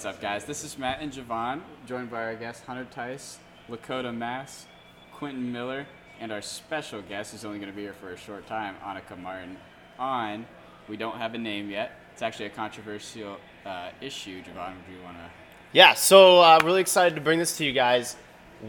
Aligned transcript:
What's 0.00 0.16
up, 0.16 0.22
guys? 0.22 0.46
This 0.46 0.64
is 0.64 0.78
Matt 0.78 1.02
and 1.02 1.12
Javon, 1.12 1.60
joined 1.86 2.10
by 2.10 2.24
our 2.24 2.34
guests 2.34 2.64
Hunter 2.64 2.86
Tice, 2.90 3.36
Lakota 3.68 4.16
Mass, 4.16 4.64
Quentin 5.12 5.52
Miller, 5.52 5.86
and 6.18 6.32
our 6.32 6.40
special 6.40 7.02
guest 7.02 7.32
who's 7.32 7.44
only 7.44 7.58
going 7.58 7.70
to 7.70 7.76
be 7.76 7.82
here 7.82 7.92
for 7.92 8.10
a 8.10 8.16
short 8.16 8.46
time, 8.46 8.76
Annika 8.82 9.20
Martin. 9.20 9.58
On, 9.98 10.46
we 10.88 10.96
don't 10.96 11.18
have 11.18 11.34
a 11.34 11.38
name 11.38 11.68
yet. 11.68 11.98
It's 12.14 12.22
actually 12.22 12.46
a 12.46 12.48
controversial 12.48 13.36
uh, 13.66 13.90
issue. 14.00 14.42
Javon, 14.42 14.72
would 14.76 14.96
you 14.96 15.02
want 15.04 15.18
to? 15.18 15.30
Yeah, 15.74 15.92
so 15.92 16.40
uh, 16.40 16.58
really 16.64 16.80
excited 16.80 17.14
to 17.16 17.20
bring 17.20 17.38
this 17.38 17.58
to 17.58 17.66
you 17.66 17.72
guys. 17.72 18.16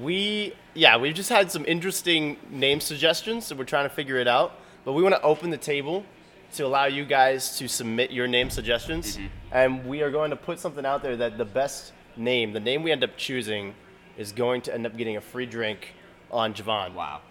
We, 0.02 0.54
yeah, 0.74 0.98
we've 0.98 1.16
just 1.16 1.30
had 1.30 1.50
some 1.50 1.64
interesting 1.64 2.36
name 2.50 2.82
suggestions, 2.82 3.46
so 3.46 3.56
we're 3.56 3.64
trying 3.64 3.88
to 3.88 3.96
figure 3.96 4.18
it 4.18 4.28
out. 4.28 4.60
But 4.84 4.92
we 4.92 5.02
want 5.02 5.16
to 5.16 5.22
open 5.22 5.50
the 5.50 5.58
table 5.58 6.04
to 6.54 6.66
allow 6.66 6.86
you 6.86 7.06
guys 7.06 7.58
to 7.58 7.68
submit 7.68 8.12
your 8.12 8.28
name 8.28 8.50
suggestions, 8.50 9.18
and 9.52 9.86
we 9.86 10.02
are 10.02 10.12
going 10.12 10.32
to 10.32 10.36
put 10.36 10.60
something 10.60 10.86
out 10.86 11.02
there 11.04 11.16
that 11.18 11.38
the 11.38 11.46
best 11.46 11.94
name, 12.18 12.54
the 12.54 12.60
name 12.60 12.84
we 12.84 12.92
end 12.92 13.04
up 13.04 13.16
choosing, 13.18 13.74
is 14.18 14.32
going 14.32 14.62
to 14.64 14.74
end 14.74 14.86
up 14.86 14.98
getting 14.98 15.18
a 15.18 15.22
free 15.22 15.46
drink 15.46 15.94
on 16.30 16.54
Javon. 16.54 16.94
Wow. 16.94 17.22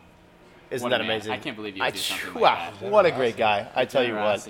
Isn't 0.70 0.84
What 0.84 0.90
that 0.90 1.00
amazing? 1.00 1.32
I 1.32 1.38
can't 1.38 1.56
believe 1.56 1.76
you 1.76 1.82
I 1.82 1.90
do 1.90 1.98
something 1.98 2.34
like 2.34 2.42
wow, 2.42 2.72
that. 2.80 2.90
what 2.90 3.04
a 3.06 3.10
great 3.10 3.36
guy! 3.36 3.68
I 3.74 3.84
tell 3.84 4.04
you 4.04 4.14
what. 4.14 4.48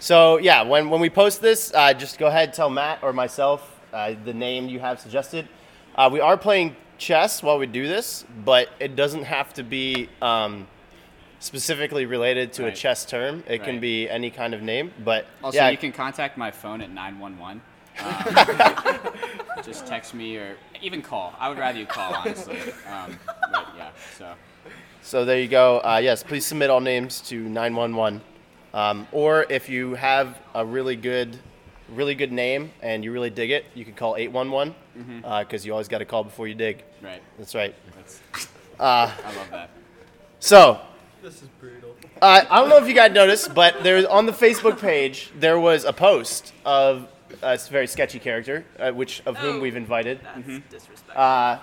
So 0.00 0.38
yeah, 0.38 0.62
when, 0.62 0.90
when 0.90 1.00
we 1.00 1.10
post 1.10 1.40
this, 1.40 1.72
uh, 1.74 1.92
just 1.92 2.18
go 2.18 2.26
ahead 2.26 2.48
and 2.48 2.54
tell 2.54 2.70
Matt 2.70 3.02
or 3.02 3.12
myself 3.12 3.80
uh, 3.92 4.14
the 4.24 4.34
name 4.34 4.68
you 4.68 4.80
have 4.80 4.98
suggested. 4.98 5.46
Uh, 5.94 6.08
we 6.12 6.20
are 6.20 6.36
playing 6.36 6.74
chess 6.98 7.42
while 7.42 7.58
we 7.58 7.66
do 7.66 7.86
this, 7.86 8.24
but 8.44 8.68
it 8.80 8.96
doesn't 8.96 9.24
have 9.24 9.52
to 9.54 9.62
be 9.62 10.08
um, 10.22 10.66
specifically 11.40 12.06
related 12.06 12.52
to 12.54 12.66
a 12.66 12.72
chess 12.72 13.04
term. 13.04 13.42
It 13.48 13.64
can 13.64 13.80
be 13.80 14.08
any 14.08 14.30
kind 14.30 14.54
of 14.54 14.62
name. 14.62 14.92
But 15.04 15.26
Also, 15.42 15.56
yeah, 15.56 15.70
you 15.70 15.76
can 15.78 15.90
contact 15.92 16.36
my 16.38 16.50
phone 16.50 16.80
at 16.80 16.90
911. 16.90 17.60
Um, 18.00 19.62
just 19.64 19.86
text 19.86 20.14
me 20.14 20.36
or 20.38 20.56
even 20.80 21.02
call. 21.02 21.34
I 21.38 21.48
would 21.50 21.58
rather 21.58 21.78
you 21.78 21.84
call, 21.86 22.14
honestly. 22.14 22.58
Um, 22.88 23.18
but 23.52 23.68
yeah, 23.76 23.90
so. 24.16 24.32
So 25.02 25.24
there 25.26 25.38
you 25.38 25.48
go. 25.48 25.80
Uh, 25.80 26.00
yes, 26.02 26.22
please 26.22 26.46
submit 26.46 26.70
all 26.70 26.80
names 26.80 27.20
to 27.22 27.36
911. 27.48 28.22
Um, 28.72 29.06
or 29.12 29.44
if 29.50 29.68
you 29.68 29.94
have 29.96 30.38
a 30.54 30.64
really 30.64 30.96
good, 30.96 31.36
really 31.90 32.14
good 32.14 32.32
name 32.32 32.70
and 32.80 33.04
you 33.04 33.12
really 33.12 33.28
dig 33.30 33.50
it, 33.50 33.66
you 33.74 33.84
can 33.84 33.92
call 33.94 34.16
811 34.16 34.74
because 35.40 35.66
you 35.66 35.72
always 35.72 35.88
got 35.88 35.98
to 35.98 36.04
call 36.06 36.24
before 36.24 36.46
you 36.48 36.54
dig. 36.54 36.84
Right. 37.02 37.22
That's 37.38 37.54
right. 37.54 37.74
That's, 37.96 38.20
Uh, 38.78 39.12
I 39.24 39.36
love 39.36 39.50
that. 39.50 39.70
so 40.38 40.80
This 41.22 41.42
is 41.42 41.48
brutal. 41.60 41.94
uh, 42.22 42.44
I 42.50 42.56
don't 42.60 42.68
know 42.70 42.78
if 42.78 42.88
you 42.88 42.94
guys 42.94 43.12
noticed, 43.12 43.54
but 43.54 43.82
there 43.82 44.10
on 44.10 44.26
the 44.26 44.32
Facebook 44.32 44.80
page 44.80 45.30
there 45.38 45.58
was 45.60 45.84
a 45.84 45.92
post 45.92 46.52
of 46.64 47.08
a 47.42 47.58
very 47.70 47.86
sketchy 47.86 48.18
character, 48.18 48.64
uh, 48.78 48.90
which 48.92 49.22
of 49.26 49.36
whom 49.36 49.56
Oh. 49.56 49.60
we've 49.60 49.76
invited. 49.76 50.20
That's 50.22 50.46
disrespectful. 50.70 51.20
uh, 51.20 51.58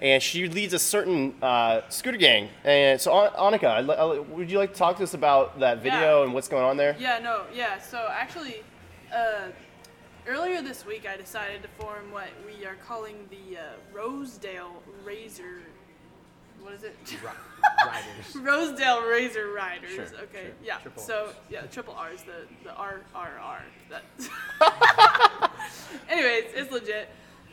and 0.00 0.22
she 0.22 0.48
leads 0.48 0.74
a 0.74 0.78
certain 0.78 1.34
uh, 1.40 1.80
scooter 1.88 2.18
gang. 2.18 2.48
And 2.64 3.00
so, 3.00 3.12
An- 3.26 3.32
Annika, 3.32 3.64
I'd 3.68 3.88
I'd- 3.90 4.20
would 4.34 4.50
you 4.50 4.58
like 4.58 4.72
to 4.72 4.78
talk 4.78 4.96
to 4.98 5.04
us 5.04 5.14
about 5.14 5.58
that 5.60 5.78
video 5.78 6.18
Yeah. 6.18 6.24
and 6.24 6.34
what's 6.34 6.48
going 6.48 6.64
on 6.64 6.76
there? 6.76 6.96
yeah, 6.98 7.18
no, 7.20 7.44
yeah. 7.54 7.78
So 7.78 8.08
actually, 8.12 8.56
uh, 9.14 9.48
earlier 10.26 10.60
this 10.62 10.84
week, 10.84 11.06
I 11.10 11.16
decided 11.16 11.62
to 11.62 11.68
form 11.82 12.10
what 12.12 12.28
we 12.44 12.66
are 12.66 12.76
calling 12.86 13.16
the 13.30 13.58
uh, 13.58 13.62
Rosedale 13.94 14.82
Razor. 15.04 15.62
What 16.60 16.74
is 16.74 16.82
it? 16.82 16.96
Riders. 17.86 18.36
Rosedale 18.42 19.02
Razor 19.02 19.52
Riders. 19.52 19.94
Sure, 19.94 20.04
okay, 20.04 20.46
sure. 20.46 20.54
yeah. 20.64 20.78
Triple 20.78 21.02
so 21.02 21.26
Rs. 21.26 21.34
yeah, 21.50 21.62
triple 21.62 21.94
R's, 21.94 22.22
the 22.22 22.46
the 22.64 22.74
R 22.74 23.00
R 23.14 23.32
R. 23.42 23.62
That. 23.90 24.02
Anyways, 26.08 26.44
it's 26.54 26.70
legit. 26.72 27.08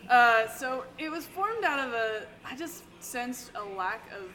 Uh, 0.10 0.48
so 0.50 0.84
it 0.98 1.10
was 1.10 1.26
formed 1.26 1.64
out 1.64 1.80
of 1.80 1.94
a. 1.94 2.24
I 2.46 2.56
just 2.56 2.84
sensed 3.00 3.52
a 3.56 3.64
lack 3.64 4.02
of 4.12 4.30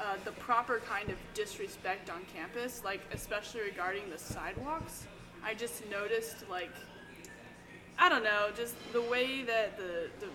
uh, 0.00 0.16
the 0.24 0.32
proper 0.32 0.80
kind 0.80 1.08
of 1.10 1.16
disrespect 1.34 2.10
on 2.10 2.22
campus, 2.34 2.82
like 2.84 3.00
especially 3.12 3.62
regarding 3.62 4.10
the 4.10 4.18
sidewalks. 4.18 5.06
I 5.44 5.54
just 5.54 5.88
noticed 5.90 6.48
like. 6.50 6.70
I 7.98 8.10
don't 8.10 8.24
know, 8.24 8.48
just 8.54 8.74
the 8.92 9.00
way 9.00 9.42
that 9.44 9.78
the, 9.78 10.10
the, 10.20 10.26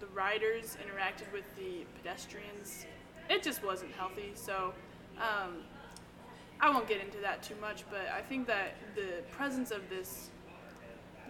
the 0.00 0.06
riders 0.14 0.78
interacted 0.82 1.30
with 1.34 1.44
the 1.54 1.84
pedestrians, 1.98 2.86
it 3.30 3.42
just 3.42 3.64
wasn't 3.64 3.92
healthy. 3.92 4.32
So, 4.34 4.74
um, 5.18 5.58
I 6.60 6.68
won't 6.68 6.86
get 6.86 7.00
into 7.00 7.18
that 7.22 7.42
too 7.42 7.54
much, 7.60 7.84
but 7.90 8.06
I 8.14 8.20
think 8.20 8.46
that 8.48 8.74
the 8.94 9.22
presence 9.30 9.70
of 9.70 9.88
this 9.88 10.28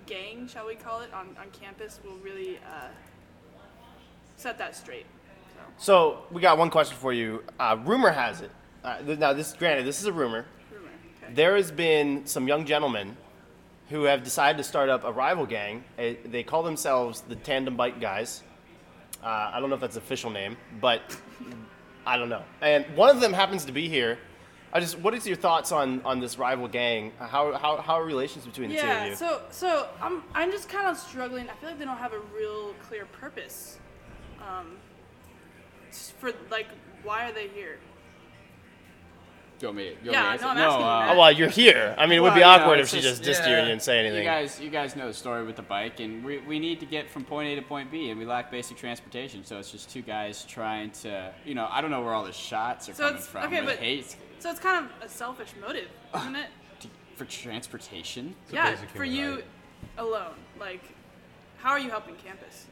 gang, 0.06 0.48
shall 0.48 0.66
we 0.66 0.74
call 0.74 1.02
it, 1.02 1.12
on, 1.14 1.36
on 1.40 1.50
campus 1.52 2.00
will 2.04 2.16
really 2.16 2.56
uh, 2.58 2.88
set 4.36 4.58
that 4.58 4.74
straight. 4.74 5.06
So, 5.54 5.60
So 5.78 6.18
we 6.32 6.40
got 6.40 6.58
one 6.58 6.70
question 6.70 6.96
for 6.96 7.12
you. 7.12 7.44
Uh, 7.60 7.76
rumor 7.84 8.10
has 8.10 8.40
it. 8.40 8.50
Uh, 8.82 8.98
th- 9.02 9.18
now, 9.18 9.32
this 9.32 9.52
granted, 9.52 9.86
this 9.86 10.00
is 10.00 10.06
a 10.06 10.12
rumor. 10.12 10.46
rumor. 10.72 10.88
Okay. 11.22 11.34
There 11.34 11.54
has 11.54 11.70
been 11.70 12.26
some 12.26 12.48
young 12.48 12.64
gentlemen 12.64 13.16
who 13.90 14.04
have 14.04 14.24
decided 14.24 14.56
to 14.58 14.64
start 14.64 14.88
up 14.88 15.04
a 15.04 15.12
rival 15.12 15.46
gang. 15.46 15.84
They 15.96 16.42
call 16.42 16.62
themselves 16.62 17.20
the 17.20 17.36
Tandem 17.36 17.76
Bike 17.76 18.00
Guys. 18.00 18.42
Uh, 19.22 19.50
I 19.52 19.60
don't 19.60 19.68
know 19.68 19.74
if 19.74 19.80
that's 19.80 19.94
the 19.94 20.00
official 20.00 20.30
name, 20.30 20.56
but 20.80 21.02
I 22.06 22.16
don't 22.16 22.28
know. 22.28 22.42
And 22.60 22.84
one 22.96 23.14
of 23.14 23.20
them 23.20 23.32
happens 23.32 23.64
to 23.66 23.72
be 23.72 23.88
here. 23.88 24.18
I 24.72 24.78
just, 24.78 24.98
what 25.00 25.14
is 25.14 25.26
your 25.26 25.36
thoughts 25.36 25.72
on, 25.72 26.00
on 26.02 26.20
this 26.20 26.38
rival 26.38 26.68
gang? 26.68 27.12
How, 27.18 27.52
how, 27.56 27.78
how 27.78 27.94
are 27.94 28.04
relations 28.04 28.46
between 28.46 28.70
the 28.70 28.76
two 28.76 28.82
of 28.82 28.86
Yeah, 28.86 29.06
you? 29.06 29.14
so 29.16 29.42
so 29.50 29.88
I'm 30.00 30.22
I'm 30.32 30.52
just 30.52 30.68
kind 30.68 30.86
of 30.86 30.96
struggling. 30.96 31.48
I 31.48 31.54
feel 31.54 31.70
like 31.70 31.78
they 31.78 31.84
don't 31.84 31.96
have 31.96 32.12
a 32.12 32.20
real 32.36 32.74
clear 32.88 33.06
purpose. 33.06 33.78
Um, 34.40 34.76
for 36.20 36.32
like, 36.50 36.68
why 37.02 37.28
are 37.28 37.32
they 37.32 37.48
here? 37.48 37.78
Do 39.60 39.66
you 39.66 39.68
want 39.74 39.76
me 39.76 39.84
to, 39.84 39.90
you 39.90 39.96
want 39.96 40.12
Yeah, 40.12 40.32
me 40.32 40.38
to 40.38 40.42
no, 40.44 40.50
I'm 40.50 40.58
asking 40.58 40.80
you, 40.80 40.86
uh, 40.86 41.08
Oh, 41.14 41.18
well, 41.18 41.32
you're 41.32 41.48
here. 41.50 41.94
I 41.98 42.06
mean, 42.06 42.18
it 42.18 42.22
would 42.22 42.32
be 42.34 42.40
Well, 42.40 42.50
you 42.52 42.56
know, 42.58 42.62
awkward 42.64 42.78
if 42.80 42.84
it's 42.84 42.94
she 42.94 43.00
just- 43.02 43.22
just 43.22 43.42
dissed 43.42 43.46
you 43.48 43.54
and 43.56 43.66
didn't 43.68 43.82
say 43.82 43.98
anything. 43.98 44.18
You 44.20 44.24
guys, 44.24 44.58
you 44.58 44.70
guys 44.70 44.96
know 44.96 45.06
the 45.06 45.12
story 45.14 45.44
with 45.44 45.56
the 45.56 45.62
bike, 45.62 46.00
and 46.00 46.24
we, 46.24 46.38
we 46.38 46.58
need 46.58 46.80
to 46.80 46.86
get 46.86 47.10
from 47.10 47.24
point 47.24 47.46
A 47.50 47.56
to 47.56 47.62
point 47.62 47.90
B, 47.90 48.08
and 48.08 48.18
we 48.18 48.24
lack 48.24 48.50
basic 48.50 48.78
transportation. 48.78 49.44
So 49.44 49.58
it's 49.58 49.70
just 49.70 49.90
two 49.90 50.00
guys 50.00 50.44
trying 50.48 50.92
to, 51.02 51.30
you 51.44 51.54
know, 51.54 51.68
I 51.70 51.82
don't 51.82 51.90
know 51.90 52.00
where 52.00 52.14
all 52.14 52.24
the 52.24 52.32
shots 52.32 52.88
are 52.88 52.94
So 52.94 53.02
coming 53.02 53.14
it's- 53.16 53.28
from. 53.28 53.44
okay, 53.44 53.60
the 53.60 53.66
but- 53.66 53.76
hate 53.78 54.16
So 54.38 54.50
it's 54.50 54.60
kind 54.60 54.82
of 54.86 54.90
a 55.02 55.08
selfish 55.10 55.50
motive, 55.60 55.88
isn't 56.16 56.36
it? 56.36 56.46
to, 56.80 56.88
for 57.16 57.26
transportation. 57.26 58.34
a 58.50 58.54
yeah, 58.54 58.70
basic 58.70 58.88
for 58.88 59.04
human 59.04 59.18
you 59.20 59.34
right. 59.34 59.44
alone. 59.98 60.34
Like, 60.58 60.82
how 61.58 61.72
are 61.72 61.78
you 61.78 61.90
helping 61.90 62.16
campus? 62.16 62.64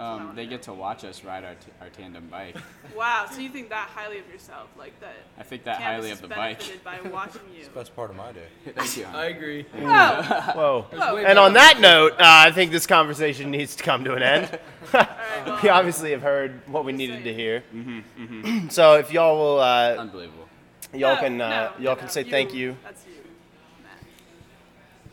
Um, 0.00 0.32
they 0.34 0.46
get 0.46 0.62
to 0.62 0.72
watch 0.72 1.04
us 1.04 1.24
ride 1.24 1.44
our, 1.44 1.54
t- 1.54 1.70
our 1.80 1.90
tandem 1.90 2.26
bike. 2.30 2.56
Wow, 2.96 3.26
so 3.30 3.40
you 3.40 3.50
think 3.50 3.68
that 3.68 3.88
highly 3.88 4.18
of 4.18 4.28
yourself, 4.28 4.68
like 4.76 4.98
that? 5.00 5.14
I 5.38 5.42
think 5.44 5.62
that 5.64 5.78
campus 5.78 5.94
highly 5.94 6.10
of 6.10 6.20
the 6.20 6.28
bike. 6.28 6.58
benefited 6.58 6.84
by 6.84 7.00
watching 7.12 7.40
you. 7.56 7.66
Best 7.68 7.94
part 7.94 8.10
of 8.10 8.16
my 8.16 8.32
day. 8.32 8.46
Thank 8.74 8.96
you. 8.96 9.06
I 9.06 9.26
agree. 9.26 9.62
Whoa, 9.62 10.22
Whoa. 10.22 10.86
whoa. 10.92 11.16
And 11.18 11.38
on 11.38 11.52
that 11.52 11.80
note, 11.80 12.14
uh, 12.14 12.16
I 12.20 12.50
think 12.50 12.72
this 12.72 12.86
conversation 12.86 13.50
needs 13.50 13.76
to 13.76 13.84
come 13.84 14.02
to 14.04 14.14
an 14.14 14.22
end. 14.22 14.58
All 14.92 15.00
right, 15.00 15.08
well, 15.46 15.60
we 15.62 15.68
obviously 15.68 16.10
have 16.10 16.22
heard 16.22 16.60
what 16.66 16.84
we 16.84 16.92
needed 16.92 17.22
to 17.24 17.32
hear. 17.32 17.62
Mm-hmm, 17.74 18.68
so 18.70 18.94
if 18.96 19.12
y'all 19.12 19.36
will, 19.38 19.60
uh, 19.60 19.94
Unbelievable. 19.98 20.48
y'all 20.92 21.14
no, 21.14 21.20
can, 21.20 21.40
uh, 21.40 21.48
no, 21.48 21.84
y'all 21.84 21.94
no, 21.94 21.96
can 21.96 22.08
say 22.08 22.24
thank 22.24 22.52
you. 22.52 22.76
That's 22.82 23.04
you, 23.06 23.09
Matt. 23.09 23.09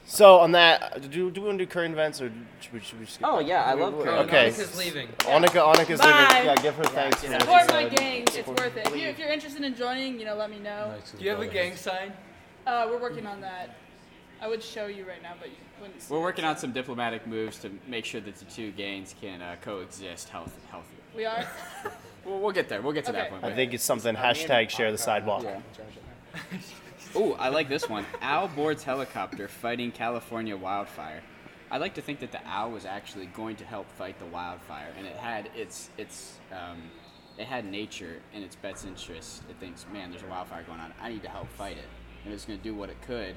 So 0.10 0.40
on 0.40 0.54
that, 0.54 0.82
uh, 0.84 1.00
do, 1.00 1.30
do 1.30 1.42
we 1.42 1.48
want 1.48 1.60
to 1.60 1.66
do 1.66 1.70
current 1.70 1.94
events 1.94 2.22
or 2.22 2.32
should 2.62 2.74
we, 2.74 2.80
should 2.80 2.98
we 2.98 3.06
skip? 3.06 3.28
Oh 3.28 3.40
yeah, 3.40 3.64
I 3.66 3.74
love 3.74 3.94
current 4.02 4.30
events. 4.30 4.58
Okay. 4.58 4.64
Annika's 4.64 4.78
leaving. 4.78 5.08
Annika, 5.20 5.74
Annika's 5.76 6.00
Bye. 6.00 6.30
leaving. 6.30 6.46
Yeah, 6.46 6.56
give 6.56 6.76
her 6.76 6.84
thanks. 6.86 7.22
for 7.22 7.28
Support 7.40 7.68
my 7.70 7.90
said. 7.90 7.96
gang. 7.98 8.22
It's 8.22 8.48
worth 8.48 8.78
it. 8.78 8.88
If, 8.88 8.96
you, 8.96 9.08
if 9.10 9.20
you're 9.20 9.30
interested 9.30 9.64
in 9.64 9.76
joining, 9.76 10.18
you 10.18 10.26
know, 10.26 10.36
let 10.36 10.50
me 10.50 10.60
know. 10.60 10.96
Do 11.18 11.24
you 11.24 11.30
have 11.32 11.42
a 11.42 11.48
gang 11.48 11.76
sign? 11.76 12.14
Uh, 12.66 12.88
we're 12.90 13.02
working 13.02 13.28
on 13.28 13.42
that. 13.42 13.76
I 14.42 14.48
would 14.48 14.64
show 14.64 14.86
you 14.88 15.06
right 15.06 15.22
now, 15.22 15.34
but 15.40 15.50
you 15.50 15.56
wouldn't 15.82 16.02
see 16.02 16.14
We're 16.14 16.20
it. 16.20 16.24
working 16.24 16.46
on 16.46 16.58
some 16.58 16.72
diplomatic 16.72 17.28
moves 17.28 17.60
to 17.60 17.72
make 17.88 18.06
sure 18.06 18.22
that 18.22 18.36
the 18.38 18.46
two 18.46 18.72
gangs 18.72 19.14
can 19.20 19.42
uh, 19.42 19.58
coexist 19.62 20.30
health, 20.30 20.56
healthy. 20.72 20.88
We 21.16 21.26
are. 21.26 21.46
We'll, 22.26 22.42
we'll 22.42 22.52
get 22.52 22.68
there. 22.68 22.82
We'll 22.82 22.92
get 22.92 23.06
to 23.06 23.14
that 23.14 23.30
point. 23.30 23.46
I 23.46 23.56
think 23.56 23.74
it's 23.74 23.86
something 23.86 24.14
hashtag 24.14 24.70
share 24.70 24.92
the 24.92 24.98
sidewalk. 24.98 25.44
Yeah. 25.44 25.62
Ooh, 27.18 27.34
I 27.34 27.50
like 27.50 27.68
this 27.68 27.90
one. 27.90 28.06
Owl 28.22 28.48
boards 28.50 28.84
helicopter 28.84 29.48
fighting 29.48 29.92
California 29.92 30.56
wildfire. 30.56 31.24
I 31.72 31.80
like 31.80 31.96
to 31.96 32.02
think 32.02 32.20
that 32.20 32.32
the 32.32 32.40
owl 32.46 32.70
was 32.70 32.86
actually 32.86 33.26
going 33.26 33.56
to 33.56 33.66
help 33.66 33.90
fight 33.94 34.20
the 34.20 34.28
wildfire, 34.28 34.94
and 34.96 35.08
it 35.08 35.16
had 35.16 35.50
its 35.56 35.90
its 35.98 36.38
um, 36.52 36.78
it 37.40 37.48
had 37.48 37.66
nature 37.66 38.22
in 38.36 38.44
its 38.44 38.56
best 38.56 38.86
interest. 38.86 39.42
It 39.50 39.56
thinks, 39.60 39.86
man, 39.92 40.12
there's 40.12 40.22
a 40.22 40.28
wildfire 40.28 40.62
going 40.64 40.80
on. 40.80 40.94
I 41.02 41.10
need 41.10 41.24
to 41.24 41.30
help 41.30 41.50
fight 41.50 41.78
it, 41.78 41.90
and 42.24 42.34
it's 42.34 42.46
going 42.46 42.60
to 42.60 42.64
do 42.64 42.76
what 42.76 42.90
it 42.90 43.02
could. 43.02 43.36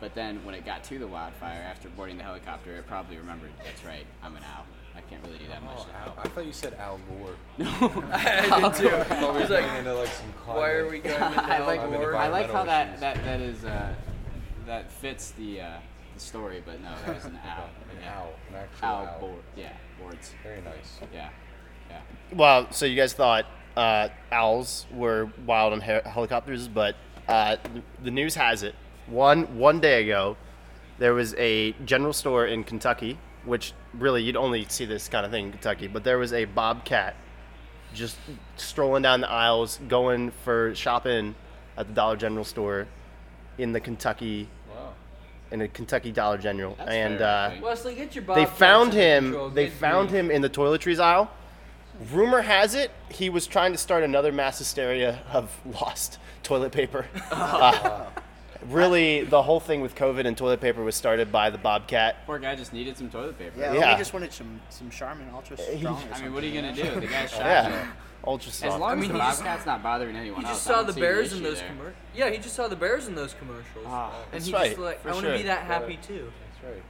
But 0.00 0.14
then 0.14 0.42
when 0.46 0.54
it 0.54 0.64
got 0.64 0.82
to 0.84 0.98
the 0.98 1.06
wildfire 1.06 1.62
after 1.62 1.90
boarding 1.90 2.16
the 2.16 2.24
helicopter, 2.24 2.74
it 2.76 2.86
probably 2.86 3.18
remembered, 3.18 3.50
that's 3.62 3.84
right, 3.84 4.06
I'm 4.22 4.34
an 4.34 4.42
owl. 4.56 4.64
I 4.96 5.00
can't 5.02 5.22
really 5.24 5.38
do 5.38 5.48
that 5.48 5.62
much. 5.62 5.78
Oh, 5.78 5.88
Al. 6.06 6.18
I 6.18 6.28
thought 6.28 6.46
you 6.46 6.52
said 6.52 6.74
Al 6.74 6.98
Gore. 6.98 7.34
No, 7.58 7.66
I 8.12 8.60
did 8.70 8.74
too. 8.74 8.88
I 8.88 9.02
thought 9.04 9.34
we 9.34 9.40
were 9.40 9.40
He's 9.40 9.50
like, 9.50 9.64
going 9.64 9.76
into 9.78 9.94
like 9.94 10.08
some 10.08 10.26
why 10.46 10.70
are 10.70 10.88
we 10.88 10.98
going 10.98 11.14
into 11.14 11.44
I 11.44 11.58
like, 11.66 11.80
Al 11.80 11.88
Climate 11.88 12.00
Gore? 12.00 12.16
I 12.16 12.28
like 12.28 12.50
how 12.50 12.64
that, 12.64 12.88
issues. 12.88 13.00
that, 13.00 13.24
that 13.24 13.40
is 13.40 13.64
uh, 13.64 13.94
that 14.66 14.90
fits 14.92 15.30
the 15.32 15.60
uh, 15.60 15.78
the 16.14 16.20
story, 16.20 16.62
but 16.64 16.80
no, 16.82 16.92
it 17.06 17.14
was 17.14 17.24
an 17.24 17.38
owl. 17.46 17.70
An 17.90 17.98
yeah. 18.02 18.14
owl. 18.18 18.32
An 18.48 18.54
actual 18.56 18.88
Owl 18.88 19.06
owl. 19.06 19.20
board. 19.20 19.42
Yeah, 19.56 19.72
boards. 20.00 20.34
Very 20.42 20.60
nice. 20.62 20.98
Yeah, 21.12 21.30
yeah. 21.88 22.00
Well, 22.32 22.70
so 22.72 22.86
you 22.86 22.96
guys 22.96 23.12
thought 23.12 23.46
uh, 23.76 24.08
owls 24.32 24.86
were 24.92 25.30
wild 25.46 25.72
on 25.72 25.80
he- 25.80 26.08
helicopters, 26.08 26.68
but 26.68 26.96
uh, 27.28 27.56
the 28.02 28.10
news 28.10 28.34
has 28.34 28.62
it 28.62 28.74
one 29.06 29.58
one 29.58 29.80
day 29.80 30.02
ago 30.02 30.36
there 30.98 31.14
was 31.14 31.34
a 31.38 31.72
general 31.86 32.12
store 32.12 32.46
in 32.46 32.62
Kentucky, 32.62 33.18
which 33.44 33.72
really 33.94 34.22
you'd 34.22 34.36
only 34.36 34.66
see 34.68 34.84
this 34.84 35.08
kind 35.08 35.24
of 35.24 35.32
thing 35.32 35.46
in 35.46 35.52
Kentucky, 35.52 35.86
but 35.88 36.04
there 36.04 36.18
was 36.18 36.32
a 36.32 36.44
bobcat 36.44 37.14
just 37.94 38.16
strolling 38.56 39.02
down 39.02 39.20
the 39.20 39.28
aisles, 39.30 39.80
going 39.88 40.30
for 40.44 40.74
shopping 40.74 41.34
at 41.76 41.88
the 41.88 41.92
Dollar 41.94 42.16
General 42.16 42.44
store 42.44 42.86
in 43.58 43.72
the 43.72 43.80
Kentucky 43.80 44.48
Wow. 44.74 44.92
in 45.50 45.60
a 45.62 45.68
Kentucky 45.68 46.12
Dollar 46.12 46.38
General, 46.38 46.74
That's 46.78 46.90
and 46.90 47.20
uh. 47.22 47.50
Wesley, 47.62 47.94
get 47.94 48.14
your 48.14 48.24
they 48.24 48.46
found 48.46 48.92
him. 48.92 49.24
control. 49.24 49.50
They 49.50 49.64
Good 49.66 49.72
found 49.74 50.08
grief. 50.10 50.20
him 50.20 50.30
in 50.30 50.42
the 50.42 50.50
toiletries 50.50 51.00
aisle. 51.00 51.30
Rumor 52.12 52.40
has 52.42 52.74
it 52.74 52.90
he 53.10 53.28
was 53.28 53.46
trying 53.46 53.72
to 53.72 53.78
start 53.78 54.02
another 54.04 54.32
mass 54.32 54.58
hysteria 54.58 55.20
of 55.32 55.50
lost 55.66 56.18
toilet 56.42 56.72
paper. 56.72 57.06
Uh, 57.32 58.06
really, 58.68 59.24
the 59.24 59.42
whole 59.42 59.60
thing 59.60 59.80
with 59.80 59.94
COVID 59.94 60.26
and 60.26 60.36
toilet 60.36 60.60
paper 60.60 60.82
was 60.82 60.94
started 60.94 61.30
by 61.32 61.50
the 61.50 61.58
Bobcat. 61.58 62.26
Poor 62.26 62.38
guy 62.38 62.54
just 62.56 62.72
needed 62.72 62.96
some 62.96 63.08
toilet 63.10 63.38
paper. 63.38 63.58
Yeah, 63.58 63.72
Yeah. 63.74 63.92
he 63.92 63.98
just 63.98 64.12
wanted 64.12 64.32
some 64.32 64.60
some 64.70 64.90
Charmin 64.90 65.28
Ultra 65.32 65.56
Strong. 65.56 65.86
or 65.86 66.14
I 66.14 66.20
mean, 66.22 66.34
what 66.34 66.42
are 66.44 66.46
you 66.46 66.60
gonna 66.60 66.74
do? 66.74 67.00
The 67.00 67.06
guy's 67.06 67.30
shot. 67.30 67.40
Yeah, 67.42 67.86
ultra 68.26 68.48
As 68.50 68.54
soft. 68.56 68.80
long 68.80 68.90
I 68.90 68.92
as 68.94 69.00
mean, 69.00 69.08
the 69.12 69.14
he 69.14 69.20
just- 69.20 69.38
bobcat's 69.42 69.66
not 69.66 69.82
bothering 69.82 70.14
anyone 70.16 70.40
He 70.42 70.46
else. 70.46 70.58
just 70.58 70.68
I 70.68 70.70
saw 70.72 70.76
don't 70.78 70.86
the 70.88 70.92
see 70.92 71.00
bears 71.00 71.26
issue 71.28 71.36
in 71.38 71.42
those 71.42 71.58
there. 71.60 71.68
commercials. 71.68 71.96
Yeah, 72.14 72.28
he 72.30 72.36
just 72.38 72.54
saw 72.54 72.68
the 72.68 72.76
bears 72.76 73.08
in 73.08 73.14
those 73.14 73.34
commercials, 73.34 73.84
Ah, 73.86 74.12
and 74.24 74.32
that's 74.32 74.46
he 74.46 74.52
right, 74.52 74.66
just 74.70 74.78
like, 74.78 75.00
for 75.02 75.08
I 75.08 75.12
want 75.12 75.24
to 75.24 75.30
sure. 75.30 75.38
be 75.38 75.44
that 75.44 75.62
happy 75.62 75.98
too. 76.02 76.30
That's 76.60 76.74
right. 76.74 76.82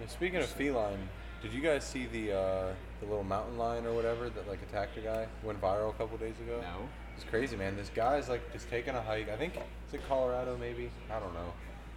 And 0.00 0.08
speaking 0.10 0.38
of 0.40 0.46
feline, 0.46 1.08
did 1.42 1.52
you 1.52 1.60
guys 1.60 1.82
see 1.84 2.06
the 2.06 2.32
uh, 2.32 2.72
the 3.00 3.06
little 3.06 3.24
mountain 3.24 3.58
lion 3.58 3.84
or 3.86 3.94
whatever 3.94 4.28
that 4.30 4.48
like 4.48 4.60
attacked 4.62 4.96
a 4.96 5.00
guy? 5.00 5.26
Went 5.42 5.60
viral 5.60 5.90
a 5.90 5.92
couple 5.94 6.16
days 6.18 6.38
ago. 6.40 6.60
No. 6.60 6.88
It's 7.16 7.24
crazy, 7.24 7.56
man. 7.56 7.76
This 7.76 7.90
guy's 7.94 8.28
like 8.28 8.52
just 8.52 8.68
taking 8.70 8.94
a 8.94 9.02
hike. 9.02 9.28
I 9.30 9.36
think 9.36 9.54
it's 9.56 9.94
in 9.94 10.00
Colorado, 10.08 10.56
maybe. 10.58 10.90
I 11.10 11.18
don't 11.18 11.34
know. 11.34 11.52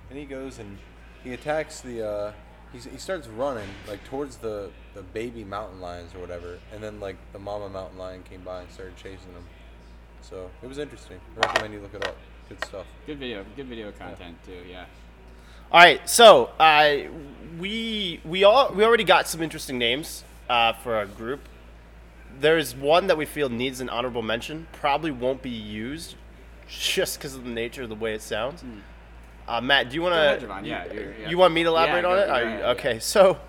And 0.09 0.17
he 0.17 0.25
goes 0.25 0.59
and 0.59 0.77
he 1.23 1.33
attacks 1.33 1.81
the. 1.81 2.07
Uh, 2.07 2.31
he's, 2.71 2.85
he 2.85 2.97
starts 2.97 3.27
running 3.27 3.69
like 3.87 4.03
towards 4.05 4.37
the 4.37 4.69
the 4.93 5.01
baby 5.01 5.43
mountain 5.43 5.81
lions 5.81 6.13
or 6.13 6.19
whatever, 6.19 6.59
and 6.73 6.83
then 6.83 6.99
like 6.99 7.17
the 7.33 7.39
mama 7.39 7.69
mountain 7.69 7.97
lion 7.97 8.23
came 8.23 8.41
by 8.41 8.61
and 8.61 8.71
started 8.71 8.95
chasing 8.95 9.33
him. 9.33 9.43
So 10.21 10.49
it 10.61 10.67
was 10.67 10.77
interesting. 10.77 11.19
I 11.37 11.47
recommend 11.47 11.73
you 11.73 11.79
look 11.79 11.93
it 11.93 12.05
up. 12.05 12.15
Good 12.49 12.63
stuff. 12.65 12.85
Good 13.05 13.19
video. 13.19 13.45
Good 13.55 13.67
video 13.67 13.91
content 13.91 14.37
too. 14.45 14.61
Yeah. 14.69 14.85
All 15.69 15.81
right, 15.81 16.07
so 16.09 16.51
uh, 16.59 16.95
we 17.59 18.21
we 18.23 18.45
all 18.45 18.71
we 18.73 18.85
already 18.85 19.03
got 19.03 19.27
some 19.27 19.41
interesting 19.41 19.77
names 19.77 20.23
uh, 20.49 20.71
for 20.73 20.95
our 20.95 21.05
group. 21.05 21.41
There's 22.39 22.75
one 22.75 23.07
that 23.07 23.17
we 23.17 23.25
feel 23.25 23.49
needs 23.49 23.79
an 23.81 23.89
honorable 23.89 24.21
mention. 24.21 24.67
Probably 24.73 25.11
won't 25.11 25.41
be 25.41 25.49
used, 25.49 26.15
just 26.69 27.17
because 27.17 27.35
of 27.35 27.43
the 27.43 27.49
nature 27.49 27.83
of 27.83 27.89
the 27.89 27.95
way 27.95 28.13
it 28.13 28.21
sounds. 28.21 28.63
Uh, 29.47 29.61
Matt, 29.61 29.89
do 29.89 29.95
you 29.95 30.01
want 30.01 30.13
to? 30.41 30.47
Yeah, 30.65 30.85
you're- 30.91 31.15
yeah. 31.21 31.29
You 31.29 31.37
want 31.37 31.53
me 31.53 31.63
to 31.63 31.69
elaborate 31.69 32.03
Yeah, 32.03 32.09
on 32.09 32.19
it? 32.19 32.25
go 32.27 32.31
Are 32.33 32.41
ahead, 32.41 32.59
yeah. 32.59 32.69
okay, 32.71 32.99
so 32.99 33.39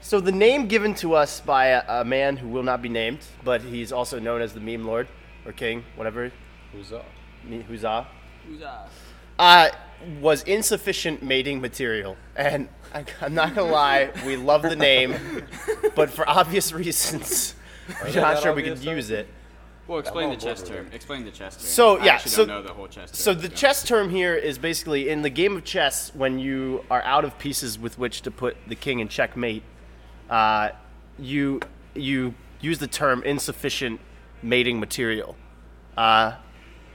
so 0.00 0.20
the 0.20 0.32
name 0.32 0.66
given 0.66 0.94
to 0.96 1.14
us 1.14 1.40
by 1.40 1.66
a, 1.66 1.82
a 2.00 2.04
man 2.04 2.36
who 2.36 2.48
will 2.48 2.62
not 2.62 2.80
be 2.80 2.88
named, 2.88 3.18
but 3.44 3.60
he's 3.60 3.92
also 3.92 4.18
known 4.20 4.40
as 4.40 4.52
the 4.54 4.60
meme 4.60 4.84
lord 4.86 5.08
or 5.44 5.52
king, 5.52 5.84
whatever. 5.96 6.30
Who's 6.72 6.92
up? 6.92 7.06
Me- 7.44 7.62
Huzzah. 7.68 8.06
Who's 8.46 8.62
uh? 8.62 8.88
uh, 9.38 9.68
was 10.20 10.42
insufficient 10.44 11.22
mating 11.22 11.60
material. 11.60 12.16
And 12.36 12.68
I, 12.94 13.04
I'm 13.20 13.34
not 13.34 13.54
gonna 13.56 13.70
lie, 13.70 14.10
we 14.24 14.36
love 14.36 14.62
the 14.62 14.76
name, 14.76 15.16
but 15.96 16.08
for 16.10 16.26
obvious 16.28 16.72
reasons, 16.84 17.56
we're 18.02 18.10
they 18.10 18.20
not 18.20 18.34
that 18.34 18.42
sure 18.42 18.52
we 18.52 18.62
obvious, 18.62 18.78
could 18.80 18.88
though? 18.88 18.92
use 18.92 19.10
it. 19.10 19.28
Well, 19.86 19.98
explain 19.98 20.28
the 20.28 20.34
on 20.34 20.40
board 20.40 20.56
chess 20.56 20.60
with 20.60 20.70
term. 20.70 20.86
it. 20.86 20.94
Explain 20.94 21.24
the 21.24 21.30
chess 21.32 21.56
term. 21.56 21.64
So, 21.64 21.98
I 21.98 22.04
yeah, 22.04 22.12
actually 22.14 22.30
so- 22.30 22.46
don't 22.46 22.62
know 22.62 22.68
the 22.68 22.72
whole 22.74 22.86
chess 22.86 23.10
term. 23.10 23.16
So 23.16 23.34
the 23.34 23.48
to 23.48 23.54
chess 23.54 23.82
term 23.82 24.10
here 24.10 24.34
is 24.36 24.56
basically 24.58 25.08
in 25.08 25.22
the 25.22 25.30
game 25.30 25.56
of 25.56 25.64
chess 25.64 26.12
when 26.14 26.38
you 26.38 26.84
are 26.90 27.02
out 27.02 27.24
of 27.24 27.36
pieces 27.38 27.78
with 27.78 27.98
which 27.98 28.22
to 28.22 28.30
put 28.30 28.56
the 28.68 28.76
king 28.76 29.00
in 29.00 29.08
checkmate. 29.08 29.64
Uh, 30.28 30.70
you 31.18 31.60
you 31.94 32.34
use 32.60 32.78
the 32.78 32.86
term 32.86 33.22
insufficient 33.24 34.00
mating 34.42 34.78
material. 34.78 35.34
Uh, 35.96 36.34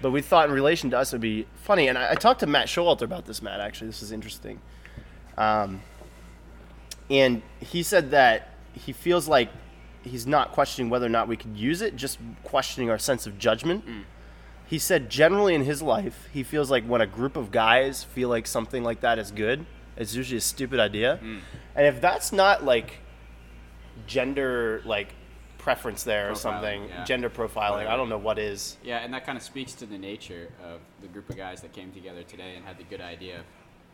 but 0.01 0.12
we 0.12 0.21
thought 0.21 0.47
in 0.47 0.53
relation 0.56 0.89
to 0.92 0.97
us 0.97 1.12
it 1.12 1.15
would 1.15 1.21
be 1.21 1.47
funny, 1.63 1.88
and 1.89 1.97
I, 1.97 2.12
I 2.12 2.15
talked 2.15 2.39
to 2.42 2.47
Matt 2.47 2.68
Showalter 2.68 3.01
about 3.01 3.25
this. 3.25 3.42
Matt, 3.42 3.59
actually, 3.59 3.88
this 3.88 4.01
is 4.01 4.12
interesting. 4.12 4.62
Um, 5.38 5.81
and 7.09 7.42
he 7.59 7.83
said 7.83 8.12
that 8.12 8.51
he 8.74 8.94
feels 8.94 9.27
like 9.27 9.50
he's 10.06 10.25
not 10.28 10.52
questioning 10.52 10.90
whether 10.90 11.06
or 11.06 11.10
not 11.10 11.28
we 11.28 11.36
could 11.36 11.57
use 11.57 11.81
it, 11.81 11.96
just 11.96 12.19
questioning 12.44 12.90
our 12.90 12.98
sense 12.98 13.28
of 13.28 13.38
judgment. 13.38 13.86
Mm. 13.86 14.04
He 14.68 14.80
said 14.80 15.10
generally 15.10 15.54
in 15.54 15.63
his 15.63 15.81
life, 15.81 16.28
he 16.31 16.44
feels 16.44 16.72
like 16.72 16.86
when 16.86 17.02
a 17.02 17.07
group 17.07 17.36
of 17.36 17.52
guys 17.52 18.04
feel 18.04 18.30
like 18.30 18.48
something 18.48 18.84
like 18.84 19.02
that 19.02 19.19
is 19.19 19.31
good, 19.31 19.66
it's 19.98 20.16
usually 20.16 20.38
a 20.38 20.42
stupid 20.42 20.80
idea. 20.80 21.19
Mm. 21.22 21.40
And 21.75 21.88
if 21.88 22.02
that's 22.02 22.31
not 22.31 22.63
like 22.63 23.00
gender 24.07 24.81
like 24.86 25.13
preference 25.57 26.04
there 26.04 26.31
or 26.31 26.36
something, 26.36 26.86
yeah. 26.86 27.04
gender 27.06 27.30
profiling, 27.30 27.88
I 27.88 27.96
don't 27.96 28.10
know 28.10 28.18
what 28.18 28.38
is. 28.38 28.78
Yeah, 28.84 29.00
and 29.00 29.13
that 29.13 29.25
kind 29.25 29.38
of 29.38 29.44
speaks 29.44 29.74
to 29.74 29.86
the 29.86 29.98
nature 29.98 30.50
of 30.63 30.80
the 31.02 31.07
group 31.07 31.30
of 31.30 31.38
guys 31.38 31.62
that 31.62 31.74
came 31.74 31.92
together 31.92 32.24
today 32.24 32.56
and 32.56 32.66
had 32.66 32.78
the 32.78 32.84
good 32.84 33.02
idea 33.02 33.40
of 33.40 33.46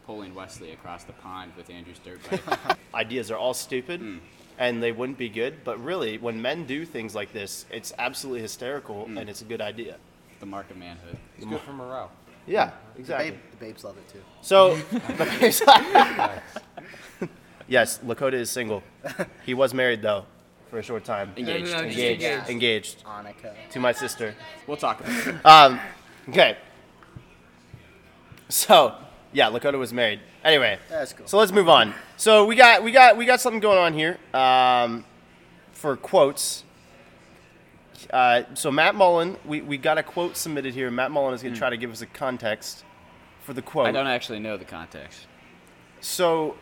pulling 0.05 0.35
Wesley 0.35 0.71
across 0.71 1.03
the 1.03 1.13
pond 1.13 1.53
with 1.55 1.69
Andrew's 1.69 1.99
dirt 1.99 2.19
bike. 2.29 2.77
Ideas 2.93 3.31
are 3.31 3.37
all 3.37 3.53
stupid. 3.53 4.01
Mm. 4.01 4.19
And 4.57 4.81
they 4.83 4.91
wouldn't 4.91 5.17
be 5.17 5.29
good, 5.29 5.63
but 5.63 5.83
really, 5.83 6.17
when 6.19 6.41
men 6.41 6.65
do 6.65 6.85
things 6.85 7.15
like 7.15 7.31
this, 7.33 7.65
it's 7.71 7.93
absolutely 7.97 8.41
hysterical, 8.41 9.05
and 9.05 9.29
it's 9.29 9.41
a 9.41 9.45
good 9.45 9.61
idea. 9.61 9.95
the 10.39 10.45
mark 10.45 10.69
of 10.71 10.77
manhood. 10.77 11.17
It's 11.37 11.45
good 11.45 11.61
for 11.61 11.73
morale. 11.73 12.11
Yeah, 12.47 12.71
The, 12.95 12.99
exactly. 13.01 13.31
babe, 13.31 13.39
the 13.51 13.57
babes 13.65 13.83
love 13.83 13.95
it 13.97 14.07
too. 14.09 14.21
So, 14.41 14.77
yes, 17.67 17.99
Lakota 17.99 18.33
is 18.33 18.49
single. 18.49 18.83
He 19.45 19.53
was 19.53 19.73
married 19.73 20.01
though, 20.01 20.25
for 20.69 20.79
a 20.79 20.83
short 20.83 21.03
time. 21.05 21.31
Engaged. 21.37 21.65
No, 21.67 21.71
no, 21.73 21.81
no, 21.83 21.87
Engaged. 21.87 22.21
engaged. 22.23 22.49
Engaged 22.49 23.03
Annika. 23.05 23.53
to 23.71 23.79
my 23.79 23.91
sister. 23.91 24.35
We'll 24.67 24.77
talk 24.77 24.99
about 25.01 25.27
it. 25.27 25.45
Um, 25.45 25.79
okay. 26.29 26.57
So, 28.49 28.95
yeah, 29.33 29.49
Lakota 29.49 29.77
was 29.77 29.93
married. 29.93 30.19
Anyway, 30.43 30.77
That's 30.89 31.13
cool. 31.13 31.27
so 31.27 31.37
let's 31.37 31.51
move 31.51 31.69
on. 31.69 31.93
So 32.17 32.45
we 32.45 32.55
got 32.55 32.83
we 32.83 32.91
got 32.91 33.17
we 33.17 33.25
got 33.25 33.39
something 33.39 33.59
going 33.59 33.77
on 33.77 33.93
here 33.93 34.17
um, 34.33 35.05
for 35.71 35.95
quotes. 35.95 36.63
Uh, 38.11 38.43
so 38.55 38.71
Matt 38.71 38.95
Mullen, 38.95 39.37
we, 39.45 39.61
we 39.61 39.77
got 39.77 39.97
a 39.97 40.03
quote 40.03 40.35
submitted 40.35 40.73
here. 40.73 40.89
Matt 40.91 41.11
Mullen 41.11 41.33
is 41.33 41.41
going 41.41 41.53
to 41.53 41.59
try 41.59 41.69
to 41.69 41.77
give 41.77 41.91
us 41.91 42.01
a 42.01 42.07
context 42.07 42.83
for 43.43 43.53
the 43.53 43.61
quote. 43.61 43.87
I 43.87 43.91
don't 43.91 44.07
actually 44.07 44.39
know 44.39 44.57
the 44.57 44.65
context. 44.65 45.27
So, 46.01 46.55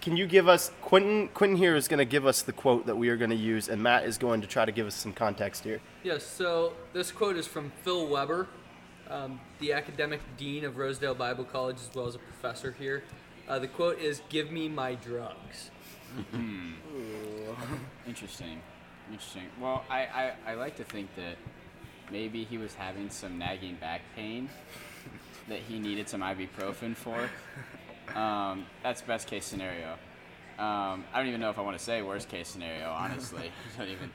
can 0.00 0.16
you 0.16 0.26
give 0.26 0.48
us 0.48 0.72
Quentin? 0.80 1.28
Quentin 1.28 1.58
here 1.58 1.76
is 1.76 1.88
going 1.88 1.98
to 1.98 2.06
give 2.06 2.26
us 2.26 2.42
the 2.42 2.52
quote 2.52 2.86
that 2.86 2.96
we 2.96 3.10
are 3.10 3.16
going 3.16 3.30
to 3.30 3.36
use, 3.36 3.68
and 3.68 3.82
Matt 3.82 4.04
is 4.04 4.16
going 4.16 4.40
to 4.40 4.46
try 4.46 4.64
to 4.64 4.72
give 4.72 4.86
us 4.86 4.94
some 4.94 5.12
context 5.12 5.62
here. 5.64 5.80
Yes, 6.02 6.24
so 6.24 6.72
this 6.94 7.12
quote 7.12 7.36
is 7.36 7.46
from 7.46 7.70
Phil 7.82 8.06
Weber, 8.06 8.48
um, 9.10 9.40
the 9.58 9.72
academic 9.72 10.20
dean 10.36 10.64
of 10.64 10.78
Rosedale 10.78 11.14
Bible 11.14 11.44
College, 11.44 11.76
as 11.76 11.90
well 11.94 12.06
as 12.06 12.14
a 12.14 12.18
professor 12.18 12.72
here. 12.78 13.02
Uh, 13.48 13.58
the 13.58 13.68
quote 13.68 13.98
is 13.98 14.22
Give 14.28 14.50
me 14.50 14.68
my 14.68 14.94
drugs. 14.94 15.70
Interesting. 18.06 18.60
Interesting. 19.10 19.44
Well, 19.60 19.84
I, 19.90 20.00
I, 20.00 20.32
I 20.46 20.54
like 20.54 20.76
to 20.76 20.84
think 20.84 21.14
that 21.16 21.36
maybe 22.10 22.44
he 22.44 22.58
was 22.58 22.74
having 22.74 23.10
some 23.10 23.38
nagging 23.38 23.76
back 23.76 24.02
pain 24.14 24.48
that 25.48 25.58
he 25.58 25.78
needed 25.78 26.08
some 26.08 26.20
ibuprofen 26.20 26.96
for. 26.96 27.28
Um, 28.16 28.66
that's 28.82 29.02
best 29.02 29.28
case 29.28 29.44
scenario. 29.44 29.92
Um, 30.58 31.04
I 31.12 31.18
don't 31.18 31.28
even 31.28 31.40
know 31.40 31.50
if 31.50 31.58
I 31.58 31.62
want 31.62 31.78
to 31.78 31.82
say 31.82 32.02
worst 32.02 32.28
case 32.28 32.48
scenario, 32.48 32.90
honestly. 32.90 33.50
I 33.76 33.78
don't 33.78 33.88
even. 33.88 34.10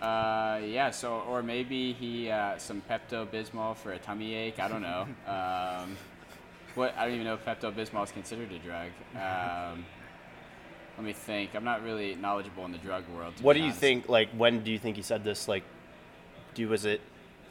Uh, 0.00 0.60
yeah, 0.64 0.90
so, 0.90 1.20
or 1.20 1.42
maybe 1.42 1.92
he, 1.94 2.30
uh, 2.30 2.58
some 2.58 2.82
Pepto 2.88 3.26
Bismol 3.26 3.76
for 3.76 3.92
a 3.92 3.98
tummy 3.98 4.34
ache. 4.34 4.58
I 4.58 4.68
don't 4.68 4.82
know. 4.82 5.06
Um, 5.26 5.96
what, 6.74 6.94
I 6.98 7.06
don't 7.06 7.14
even 7.14 7.26
know 7.26 7.34
if 7.34 7.44
Pepto 7.44 7.72
Bismol 7.74 8.04
is 8.04 8.12
considered 8.12 8.52
a 8.52 8.58
drug. 8.58 8.90
Um, 9.14 9.86
let 10.96 11.04
me 11.06 11.12
think. 11.14 11.54
I'm 11.54 11.64
not 11.64 11.82
really 11.82 12.14
knowledgeable 12.16 12.64
in 12.66 12.72
the 12.72 12.78
drug 12.78 13.04
world. 13.08 13.34
What 13.40 13.54
do 13.54 13.60
you 13.60 13.66
honest. 13.66 13.80
think? 13.80 14.08
Like, 14.08 14.28
when 14.30 14.62
do 14.62 14.70
you 14.70 14.78
think 14.78 14.96
he 14.96 15.02
said 15.02 15.24
this? 15.24 15.48
Like, 15.48 15.62
do 16.54 16.68
was 16.68 16.84
it? 16.84 17.00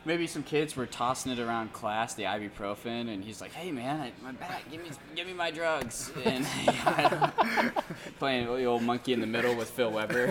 Maybe 0.03 0.27
some 0.27 0.43
kids 0.43 0.75
were 0.75 0.85
tossing 0.85 1.31
it 1.31 1.39
around 1.39 1.73
class, 1.73 2.13
the 2.13 2.23
ibuprofen, 2.23 3.11
and 3.11 3.23
he's 3.23 3.41
like, 3.41 3.51
"Hey 3.51 3.71
man, 3.71 3.99
I, 3.99 4.11
my 4.23 4.33
back, 4.33 4.69
give 4.69 4.83
me, 4.83 4.91
give 5.15 5.25
me 5.25 5.33
my 5.33 5.49
drugs." 5.49 6.11
And 6.23 6.45
playing 8.19 8.45
the 8.45 8.65
old 8.65 8.83
monkey 8.83 9.13
in 9.13 9.21
the 9.21 9.27
middle 9.27 9.55
with 9.55 9.71
Phil 9.71 9.91
Weber. 9.91 10.27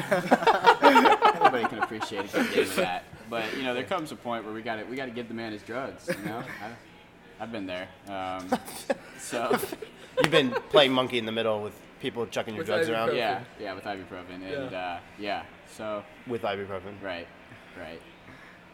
Everybody 1.55 1.77
can 1.77 1.85
appreciate 1.85 2.35
a 2.35 2.45
good 2.55 2.67
that. 2.77 3.05
But 3.31 3.57
you 3.57 3.63
know, 3.63 3.75
there 3.75 3.85
comes 3.85 4.11
a 4.13 4.17
point 4.17 4.45
where 4.45 4.53
we 4.53 4.61
got 4.63 4.77
to, 4.77 4.85
we 4.85 4.97
got 4.97 5.07
to 5.07 5.11
give 5.13 5.29
the 5.29 5.35
man 5.35 5.53
his 5.53 5.63
drugs. 5.63 6.09
You 6.09 6.25
know, 6.25 6.39
I, 6.63 7.43
I've 7.43 7.53
been 7.53 7.67
there. 7.67 7.89
Um, 8.09 8.53
so, 9.19 9.57
You've 10.23 10.31
been 10.31 10.51
playing 10.71 10.93
monkey 10.93 11.19
in 11.19 11.27
the 11.27 11.33
middle 11.33 11.63
with 11.63 11.81
people 12.01 12.27
chucking 12.27 12.55
your 12.55 12.61
With 12.63 12.67
drugs 12.67 12.89
around. 12.89 13.17
Yeah, 13.17 13.43
yeah, 13.61 13.75
with 13.75 13.85
ibuprofen, 13.85 14.35
and 14.43 14.73
Yeah. 14.73 14.79
uh, 14.79 15.01
yeah. 15.19 15.43
So 15.77 16.05
with 16.27 16.43
ibuprofen. 16.43 17.01
right, 17.03 17.27
right. 17.79 18.01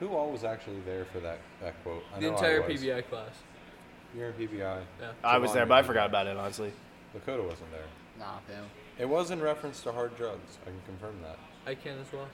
Who 0.00 0.08
all 0.14 0.30
was 0.30 0.44
actually 0.44 0.80
there 0.87 1.04
for 1.06 1.20
that, 1.20 1.38
that 1.60 1.82
quote? 1.82 2.02
I 2.14 2.20
The 2.20 2.26
know 2.26 2.32
I 2.32 2.34
entire 2.37 2.62
was. 2.62 2.80
PBI 2.82 3.08
class. 3.08 3.30
You're 4.16 4.28
in 4.30 4.32
PBI. 4.34 4.58
Yeah. 5.00 5.12
I 5.22 5.38
was 5.38 5.52
there, 5.52 5.66
but 5.66 5.75
I 5.75 5.82
forgot 5.82 6.08
about 6.08 6.26
it 6.26 6.37
honestly. 6.37 6.72
Lakota 7.14 7.44
wasn't 7.44 7.70
there. 7.70 7.84
Nah, 8.18 8.38
fam. 8.49 8.64
It 8.99 9.08
was 9.08 9.30
in 9.30 9.40
reference 9.40 9.82
to 9.82 9.92
hard 9.92 10.16
drugs. 10.16 10.58
I 10.62 10.70
can 10.70 10.80
confirm 10.87 11.16
that. 11.22 11.38
I 11.66 11.75
can 11.75 11.99
as 11.99 12.12
well. 12.12 12.28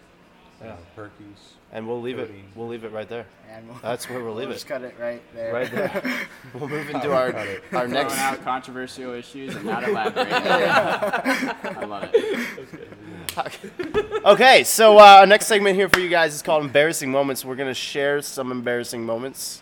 You 0.60 0.66
Yeah. 0.68 0.72
know, 0.72 0.78
Perkies. 0.96 1.40
And 1.72 1.86
we'll 1.86 2.00
leave 2.00 2.18
it. 2.18 2.30
We'll 2.54 2.68
leave 2.68 2.84
it 2.84 2.92
right 2.92 3.08
there. 3.08 3.26
And 3.50 3.68
we'll, 3.68 3.78
That's 3.82 4.08
where 4.08 4.22
we'll 4.24 4.34
leave 4.40 4.48
just 4.48 4.64
it. 4.64 4.68
cut 4.68 4.82
it 4.82 4.94
right 4.98 5.20
there. 5.34 5.52
Right 5.52 5.70
there. 5.70 6.26
We'll 6.54 6.68
move 6.68 6.88
into 6.88 7.08
will 7.08 7.14
our 7.16 7.32
cut 7.32 7.46
our 7.46 7.56
Throwing 7.70 7.90
next. 7.90 8.16
out 8.18 8.42
controversial 8.42 9.12
issues 9.12 9.54
and 9.54 9.64
not 9.66 9.84
elaborating. 9.86 10.32
I 10.32 11.84
love 11.84 12.08
it. 12.14 12.86
Okay, 14.24 14.64
so 14.64 14.98
uh, 14.98 15.02
our 15.20 15.26
next 15.26 15.46
segment 15.46 15.76
here 15.76 15.88
for 15.88 16.00
you 16.00 16.08
guys 16.08 16.34
is 16.34 16.40
called 16.42 16.64
embarrassing 16.64 17.10
moments. 17.10 17.44
We're 17.44 17.56
gonna 17.56 17.74
share 17.74 18.22
some 18.22 18.50
embarrassing 18.50 19.04
moments. 19.04 19.60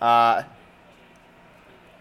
Uh, 0.00 0.42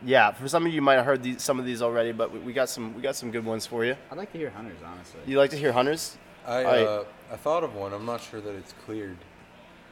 yeah, 0.03 0.31
for 0.31 0.47
some 0.47 0.63
of 0.65 0.69
you, 0.71 0.75
you 0.75 0.81
might 0.81 0.95
have 0.95 1.05
heard 1.05 1.21
these, 1.21 1.41
some 1.43 1.59
of 1.59 1.65
these 1.65 1.81
already, 1.81 2.11
but 2.11 2.31
we, 2.31 2.39
we 2.39 2.53
got 2.53 2.69
some 2.69 2.95
we 2.95 3.01
got 3.01 3.15
some 3.15 3.29
good 3.31 3.45
ones 3.45 3.65
for 3.65 3.83
you. 3.85 3.95
I'd 4.11 4.17
like 4.17 4.31
to 4.31 4.37
hear 4.37 4.49
hunters, 4.49 4.77
honestly. 4.85 5.19
You 5.27 5.37
like 5.37 5.49
to 5.51 5.57
hear 5.57 5.71
hunters? 5.73 6.17
I 6.47 6.63
Alright. 6.63 6.87
uh, 6.87 7.03
I 7.31 7.35
thought 7.37 7.63
of 7.63 7.75
one. 7.75 7.93
I'm 7.93 8.05
not 8.05 8.21
sure 8.21 8.41
that 8.41 8.55
it's 8.55 8.73
cleared. 8.85 9.17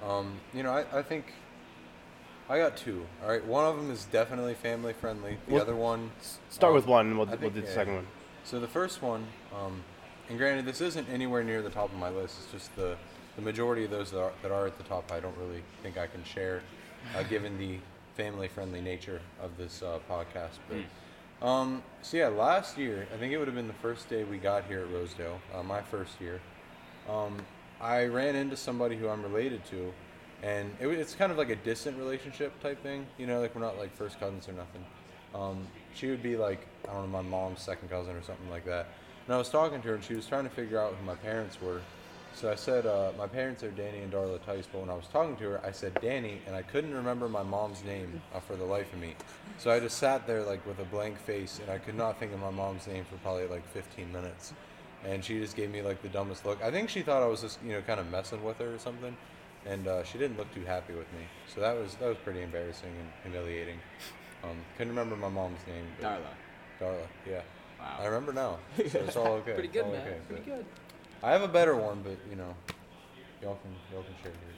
Um, 0.06 0.40
you 0.54 0.64
know, 0.64 0.72
I, 0.72 1.00
I 1.00 1.04
think 1.04 1.34
I 2.50 2.58
got 2.58 2.78
two. 2.78 3.06
All 3.24 3.30
right, 3.30 3.46
one 3.46 3.66
of 3.66 3.76
them 3.76 3.92
is 3.92 4.06
definitely 4.06 4.56
family 4.56 4.94
friendly. 4.94 5.38
The 5.48 5.54
Well, 5.54 5.62
other 5.62 5.76
one, 5.76 6.12
Start 6.50 6.72
um, 6.72 6.76
with 6.76 6.88
one, 6.88 7.08
and 7.08 7.18
we'll, 7.18 7.28
I 7.28 7.32
we'll 7.32 7.40
think, 7.40 7.54
do 7.56 7.62
the 7.62 7.68
yeah. 7.68 7.74
second 7.74 7.96
one. 7.96 8.08
So 8.44 8.60
the 8.60 8.68
first 8.68 9.02
one, 9.02 9.26
um, 9.56 9.84
and 10.30 10.38
granted, 10.38 10.66
this 10.66 10.82
isn't 10.82 11.08
anywhere 11.10 11.44
near 11.44 11.62
the 11.62 11.70
top 11.70 11.92
of 11.92 11.98
my 12.00 12.10
list. 12.10 12.38
It's 12.44 12.52
just 12.52 12.76
the 12.76 12.96
the 13.36 13.42
majority 13.44 13.86
of 13.86 13.92
those 13.92 14.12
that 14.12 14.20
are, 14.20 14.32
that 14.42 14.52
are 14.52 14.66
at 14.68 14.78
the 14.78 14.84
top. 14.84 15.12
I 15.12 15.20
don't 15.20 15.38
really 15.38 15.62
think 15.84 15.98
I 15.98 16.08
can 16.08 16.24
share, 16.24 16.62
uh, 17.16 17.24
given 17.24 17.58
the 17.58 17.78
family-friendly 18.18 18.82
nature 18.82 19.22
of 19.42 19.56
this 19.58 19.82
uh, 19.82 20.00
podcast. 20.10 20.58
But 20.68 20.80
um, 21.42 21.84
so 22.02 22.18
yeah, 22.18 22.28
last 22.28 22.78
year 22.78 23.08
I 23.14 23.18
think 23.18 23.34
it 23.34 23.38
would 23.38 23.48
have 23.48 23.56
been 23.56 23.68
the 23.68 23.74
first 23.74 24.10
day 24.10 24.24
we 24.24 24.38
got 24.38 24.66
here 24.66 24.82
at 24.82 24.92
Rosedale, 24.92 25.40
uh, 25.56 25.64
my 25.64 25.82
first 25.82 26.20
year. 26.20 26.42
Um, 27.10 27.38
I 27.82 28.06
ran 28.06 28.36
into 28.36 28.58
somebody 28.58 28.98
who 28.98 29.08
I'm 29.08 29.24
related 29.24 29.64
to, 29.66 29.94
and 30.44 30.76
it, 30.80 30.88
it's 30.88 31.16
kind 31.16 31.32
of 31.32 31.38
like 31.38 31.50
a 31.50 31.56
distant 31.56 31.98
relationship 31.98 32.60
type 32.62 32.82
thing. 32.84 33.08
You 33.18 33.28
know, 33.28 33.40
like 33.40 33.56
we're 33.56 33.62
not 33.62 33.78
like 33.78 33.96
first 33.96 34.20
cousins 34.20 34.50
or 34.50 34.54
nothing. 34.54 34.86
Um, 35.34 35.68
she 35.94 36.08
would 36.08 36.24
be 36.24 36.36
like, 36.36 36.68
I 36.88 36.94
don't 36.94 37.04
know, 37.04 37.22
my 37.22 37.28
mom's 37.28 37.62
second 37.62 37.90
cousin 37.90 38.16
or 38.16 38.24
something 38.24 38.50
like 38.50 38.66
that. 38.66 38.88
And 39.26 39.36
I 39.36 39.38
was 39.38 39.50
talking 39.50 39.82
to 39.82 39.88
her, 39.90 39.96
and 39.96 40.04
she 40.04 40.16
was 40.16 40.26
trying 40.26 40.44
to 40.44 40.50
figure 40.50 40.80
out 40.80 40.94
who 40.96 41.06
my 41.06 41.16
parents 41.16 41.62
were. 41.62 41.82
So 42.40 42.50
I 42.50 42.56
said, 42.56 42.86
uh, 42.86 43.12
my 43.18 43.28
parents 43.28 43.64
are 43.64 43.72
Danny 43.72 44.00
and 44.00 44.14
Darla 44.14 44.42
Tice, 44.46 44.66
but 44.72 44.80
when 44.80 44.90
I 44.90 44.94
was 44.94 45.08
talking 45.12 45.36
to 45.36 45.44
her, 45.50 45.62
I 45.66 45.72
said 45.72 46.00
Danny, 46.02 46.40
and 46.48 46.56
I 46.56 46.62
couldn't 46.62 46.94
remember 46.94 47.28
my 47.28 47.44
mom's 47.44 47.84
name 47.84 48.22
uh, 48.34 48.40
for 48.40 48.56
the 48.56 48.64
life 48.64 48.94
of 48.94 49.00
me. 49.00 49.16
So 49.58 49.72
I 49.72 49.82
just 49.82 49.98
sat 49.98 50.26
there 50.26 50.42
like 50.44 50.66
with 50.66 50.80
a 50.80 50.86
blank 50.86 51.20
face, 51.20 51.60
and 51.62 51.70
I 51.70 51.80
could 51.80 51.96
not 51.96 52.18
think 52.18 52.32
of 52.32 52.40
my 52.40 52.50
mom's 52.50 52.88
name 52.88 53.04
for 53.04 53.18
probably 53.18 53.48
like 53.48 53.68
15 53.74 54.10
minutes. 54.14 54.54
And 55.04 55.22
she 55.22 55.38
just 55.38 55.58
gave 55.58 55.70
me 55.70 55.82
like 55.82 56.02
the 56.02 56.08
dumbest 56.08 56.46
look. 56.46 56.64
I 56.64 56.72
think 56.72 56.90
she 56.90 57.02
thought 57.02 57.22
I 57.22 57.26
was 57.26 57.42
just, 57.42 57.60
you 57.62 57.74
know, 57.74 57.82
kind 57.82 58.00
of 58.00 58.10
messing 58.10 58.42
with 58.42 58.58
her 58.60 58.74
or 58.74 58.80
something, 58.80 59.18
and 59.66 59.86
uh, 59.86 60.06
she 60.06 60.18
didn't 60.18 60.38
look 60.38 60.54
too 60.56 60.64
happy 60.64 60.94
with 60.94 61.12
me. 61.12 61.26
So 61.54 61.60
that 61.60 61.76
was 61.76 61.96
that 61.96 62.08
was 62.08 62.18
pretty 62.24 62.42
embarrassing 62.42 62.94
and 62.98 63.34
humiliating. 63.34 63.80
Um, 64.46 64.56
couldn't 64.78 64.96
remember 64.96 65.18
my 65.18 65.28
mom's 65.28 65.60
name. 65.68 65.88
Darla. 66.02 66.22
Darla, 66.80 67.06
yeah. 67.30 67.42
Wow. 67.82 67.98
I 68.00 68.06
remember 68.06 68.32
now. 68.32 68.60
So 68.78 69.00
it's 69.00 69.18
all 69.18 69.28
okay. 69.44 69.56
Pretty 69.56 69.68
good, 69.68 69.84
all 69.84 69.92
man. 69.92 70.08
okay, 70.08 70.18
Pretty 70.30 70.44
good. 70.46 70.66
I 71.22 71.32
have 71.32 71.42
a 71.42 71.48
better 71.48 71.76
one, 71.76 72.02
but 72.04 72.18
you 72.30 72.36
know, 72.36 72.56
y'all 73.42 73.58
can 73.62 73.72
y'all 73.92 74.04
can 74.04 74.14
share 74.24 74.32
yours. 74.32 74.56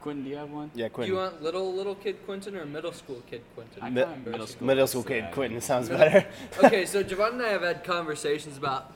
Quentin, 0.00 0.24
do 0.24 0.30
you 0.30 0.36
have 0.36 0.50
one? 0.50 0.70
Yeah, 0.74 0.88
Do 0.88 0.94
Quentin. 0.94 1.14
you 1.14 1.20
want 1.20 1.42
little 1.42 1.72
little 1.72 1.94
kid 1.94 2.24
Quentin 2.26 2.56
or 2.56 2.64
middle 2.66 2.92
school 2.92 3.22
kid 3.30 3.42
Quentin? 3.54 3.82
I 3.82 3.90
Mi- 3.90 4.02
find 4.02 4.26
middle 4.26 4.46
school. 4.46 4.66
Middle 4.66 4.86
school 4.88 5.02
kid, 5.04 5.26
Quentin. 5.32 5.58
It 5.58 5.62
sounds 5.62 5.88
better. 5.88 6.26
okay, 6.64 6.84
so 6.86 7.04
Javon 7.04 7.34
and 7.34 7.42
I 7.42 7.48
have 7.50 7.62
had 7.62 7.84
conversations 7.84 8.56
about 8.56 8.92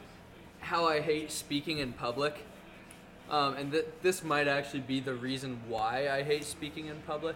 how 0.61 0.85
I 0.87 1.01
hate 1.01 1.31
speaking 1.31 1.79
in 1.79 1.93
public. 1.93 2.35
Um, 3.31 3.55
and 3.55 3.73
th- 3.73 3.87
this 4.03 4.23
might 4.23 4.47
actually 4.49 4.81
be 4.81 5.01
the 5.01 5.15
reason 5.15 5.61
why 5.69 6.09
I 6.09 6.23
hate 6.23 6.45
speaking 6.45 6.87
in 6.87 6.97
public. 7.07 7.35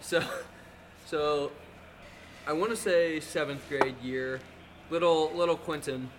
So, 0.00 0.22
so 1.06 1.52
I 2.46 2.52
want 2.54 2.70
to 2.70 2.76
say 2.76 3.20
seventh 3.20 3.66
grade 3.68 4.00
year, 4.02 4.40
little 4.88 5.30
little 5.34 5.56
Quentin 5.56 6.10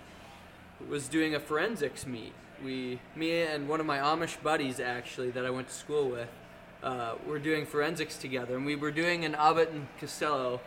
was 0.88 1.08
doing 1.08 1.34
a 1.34 1.39
forensics 1.39 2.05
meet. 2.05 2.34
We, 2.63 2.99
me 3.15 3.41
and 3.41 3.67
one 3.67 3.79
of 3.79 3.85
my 3.85 3.97
Amish 3.97 4.41
buddies 4.41 4.79
actually 4.79 5.31
that 5.31 5.45
I 5.45 5.49
went 5.49 5.67
to 5.69 5.73
school 5.73 6.09
with, 6.09 6.29
uh, 6.83 7.15
were 7.25 7.39
doing 7.39 7.65
forensics 7.65 8.17
together, 8.17 8.55
and 8.55 8.65
we 8.65 8.75
were 8.75 8.91
doing 8.91 9.25
an 9.25 9.35
Abbott 9.35 9.69
and 9.71 9.87
Costello 9.99 10.61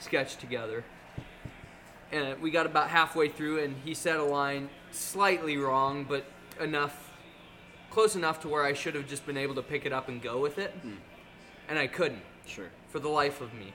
sketch 0.00 0.36
together. 0.36 0.84
And 2.12 2.40
we 2.40 2.50
got 2.50 2.66
about 2.66 2.90
halfway 2.90 3.28
through 3.28 3.64
and 3.64 3.76
he 3.84 3.94
said 3.94 4.16
a 4.16 4.24
line 4.24 4.68
slightly 4.92 5.56
wrong 5.56 6.04
but 6.08 6.24
enough 6.60 7.10
close 7.90 8.14
enough 8.14 8.40
to 8.40 8.48
where 8.48 8.64
i 8.64 8.72
should 8.72 8.94
have 8.94 9.08
just 9.08 9.26
been 9.26 9.36
able 9.36 9.54
to 9.54 9.62
pick 9.62 9.84
it 9.84 9.92
up 9.92 10.08
and 10.08 10.22
go 10.22 10.38
with 10.40 10.58
it. 10.58 10.72
And 11.68 11.78
i 11.78 11.86
couldn't. 11.86 12.22
Sure. 12.46 12.68
for 12.90 12.98
the 12.98 13.08
life 13.08 13.40
of 13.40 13.54
me. 13.54 13.72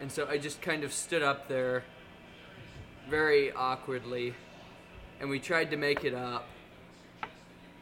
And 0.00 0.10
so 0.10 0.26
i 0.28 0.38
just 0.38 0.62
kind 0.62 0.84
of 0.84 0.92
stood 0.92 1.22
up 1.22 1.48
there 1.48 1.84
very 3.10 3.52
awkwardly 3.52 4.34
and 5.22 5.30
we 5.30 5.38
tried 5.38 5.70
to 5.70 5.76
make 5.78 6.04
it 6.04 6.12
up 6.14 6.44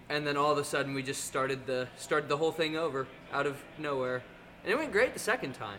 and 0.09 0.27
then 0.27 0.37
all 0.37 0.53
of 0.53 0.59
a 0.59 0.65
sudden 0.65 0.95
we 0.95 1.03
just 1.03 1.25
started 1.25 1.67
the 1.67 1.89
started 1.97 2.29
the 2.29 2.37
whole 2.37 2.53
thing 2.53 2.77
over 2.77 3.07
out 3.33 3.47
of 3.47 3.57
nowhere 3.79 4.23
and 4.63 4.73
it 4.73 4.77
went 4.79 4.93
great 4.93 5.15
the 5.15 5.19
second 5.21 5.55
time 5.55 5.79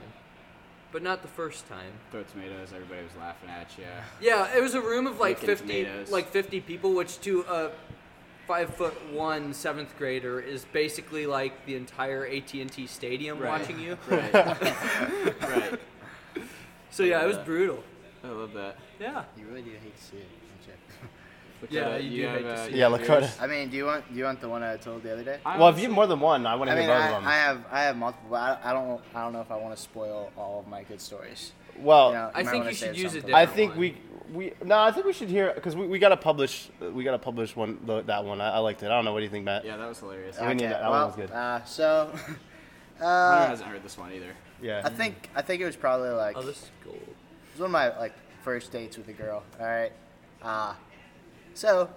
but 0.92 1.02
not 1.02 1.22
the 1.22 1.28
first 1.30 1.70
time 1.70 1.92
Throw 2.12 2.24
tomatoes. 2.24 2.74
Everybody 2.76 3.04
was 3.04 3.16
laughing 3.18 3.50
at 3.50 3.70
you. 3.78 3.86
yeah, 4.20 4.54
it 4.54 4.62
was 4.62 4.74
a 4.74 4.82
room 4.82 5.08
of 5.08 5.20
like 5.22 5.42
Licking 5.42 5.56
fifty, 5.56 5.84
tomatoes. 5.86 6.12
like 6.12 6.28
fifty 6.28 6.60
people, 6.60 6.94
which 6.94 7.22
to 7.22 7.46
a 7.48 7.72
five 8.46 8.76
foot 8.76 8.94
one 9.14 9.54
seventh 9.54 9.98
grader 9.98 10.42
is 10.42 10.66
basically 10.74 11.26
like 11.28 11.66
the 11.66 11.76
entire 11.78 12.26
AT 12.28 12.54
and 12.56 12.70
T 12.70 12.88
stadium 12.88 13.40
Right. 13.40 13.58
watching 13.62 13.80
you. 13.80 13.98
Right. 14.10 14.34
right. 14.34 15.80
So 16.90 17.04
yeah, 17.04 17.24
it 17.24 17.28
was 17.28 17.38
Yeah. 17.38 17.44
brutal. 17.44 17.84
I 18.26 18.28
love 18.28 18.52
that. 18.54 18.76
Yeah. 19.00 19.24
You 19.38 19.46
really 19.48 19.62
do 19.62 19.70
hate 19.72 19.96
to 19.96 20.04
see 20.04 20.18
it. 20.18 20.28
Don't 21.62 21.72
you? 21.72 21.80
Yeah, 21.80 21.86
Lakota, 21.88 22.04
you 22.04 22.10
do 22.10 22.28
have, 22.28 22.36
hate 22.36 22.42
to 22.44 22.50
uh, 22.54 22.66
see 22.68 22.72
Yeah, 22.76 22.90
have 22.90 23.02
Lakota. 23.02 23.42
I 23.44 23.48
mean, 23.48 23.70
do 23.70 23.78
you 23.78 23.86
want 23.86 24.12
do 24.12 24.18
you 24.18 24.24
want 24.24 24.42
the 24.42 24.50
one 24.50 24.64
I 24.64 24.78
told 24.78 25.04
the 25.04 25.14
other 25.14 25.24
day? 25.24 25.40
I 25.46 25.58
Well, 25.58 25.68
if 25.70 25.76
you 25.80 25.84
honestly- 25.84 25.84
have 25.86 25.92
more 25.96 26.08
than 26.08 26.20
one, 26.20 26.46
I 26.46 26.56
want 26.56 26.70
to 26.70 26.74
I 26.76 26.80
hear 26.80 26.88
mean, 26.88 26.96
both 26.98 27.04
I, 27.04 27.08
of 27.08 27.14
them. 27.14 27.28
I 27.28 27.34
have 27.36 27.66
I 27.72 27.82
have 27.84 27.98
multiple. 27.98 28.28
But 28.32 28.36
I, 28.64 28.70
I 28.70 28.74
don't 28.74 29.02
I 29.16 29.22
don't 29.24 29.34
know 29.34 29.42
if 29.42 29.52
I 29.52 29.56
want 29.58 29.76
to 29.76 29.82
spoil 29.82 30.32
all 30.38 30.60
of 30.60 30.68
my 30.68 30.84
good 30.84 31.00
stories. 31.02 31.52
well, 31.80 32.10
You 32.10 32.14
know, 32.16 32.32
I 32.34 32.44
think 32.44 32.66
you 32.66 32.74
should 32.74 32.98
use 32.98 33.12
some 33.12 33.20
a 33.20 33.22
for- 33.22 33.28
different 33.28 33.36
I 33.36 33.46
think 33.54 33.72
one. 33.72 33.80
we 33.80 33.98
we 34.34 34.54
no, 34.64 34.80
I 34.80 34.92
think 34.92 35.06
we 35.06 35.14
should 35.14 35.30
hear 35.30 35.52
because 35.54 35.76
we, 35.76 35.88
we 35.88 36.00
gotta 36.00 36.16
publish 36.18 36.70
we 36.80 37.04
gotta 37.04 37.20
publish 37.20 37.56
one 37.56 37.80
the, 37.86 38.02
that 38.04 38.24
one. 38.24 38.40
I, 38.42 38.52
I 38.52 38.58
liked 38.60 38.82
it. 38.84 38.86
I 38.88 38.90
don't 38.90 39.04
know 39.06 39.12
what 39.14 39.20
do 39.20 39.26
you 39.26 39.30
think, 39.32 39.44
Matt. 39.46 39.66
Yeah, 39.66 39.78
that 39.78 39.88
was 39.90 40.00
hilarious. 40.00 40.40
We 40.40 40.48
need 40.48 40.56
Okay, 40.56 40.68
that- 40.68 40.82
that 40.82 40.90
one 40.90 41.06
was 41.08 41.16
good. 41.16 41.32
Uh, 41.32 41.64
so, 41.66 42.12
Hunter 43.00 43.06
uh, 43.06 43.48
hasn't 43.48 43.68
heard 43.70 43.84
this 43.84 43.98
one 43.98 44.12
either. 44.14 44.32
Yeah. 44.62 44.82
I 44.86 44.90
think 44.90 45.30
I 45.36 45.42
think 45.42 45.62
it 45.62 45.66
was 45.66 45.76
probably 45.76 46.10
like 46.12 46.38
Oh, 46.38 46.42
this 46.44 46.58
is 46.64 46.72
gold. 46.84 47.00
was 47.54 47.60
one 47.62 47.66
of 47.68 47.72
my 47.72 47.98
like 48.00 48.14
first 48.44 48.72
dates 48.72 48.96
with 48.98 49.08
a 49.10 49.14
girl. 49.14 49.44
All 49.60 49.66
right. 49.66 49.92
Uh, 50.42 50.74
so 51.54 51.90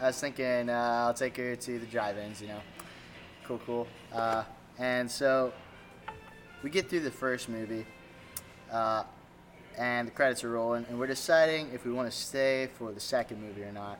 I 0.00 0.06
was 0.06 0.20
thinking 0.20 0.68
uh, 0.68 1.04
I'll 1.06 1.14
take 1.14 1.36
her 1.36 1.56
to 1.56 1.78
the 1.78 1.86
drive-ins. 1.86 2.40
You 2.40 2.48
know, 2.48 2.60
cool, 3.44 3.60
cool. 3.64 3.86
Uh, 4.12 4.44
and 4.78 5.10
so 5.10 5.52
we 6.62 6.70
get 6.70 6.88
through 6.88 7.00
the 7.00 7.10
first 7.10 7.48
movie, 7.48 7.86
uh, 8.72 9.04
and 9.78 10.08
the 10.08 10.12
credits 10.12 10.44
are 10.44 10.50
rolling, 10.50 10.86
and 10.88 10.98
we're 10.98 11.06
deciding 11.06 11.70
if 11.72 11.84
we 11.84 11.92
want 11.92 12.10
to 12.10 12.16
stay 12.16 12.68
for 12.78 12.92
the 12.92 13.00
second 13.00 13.40
movie 13.40 13.62
or 13.62 13.72
not. 13.72 13.98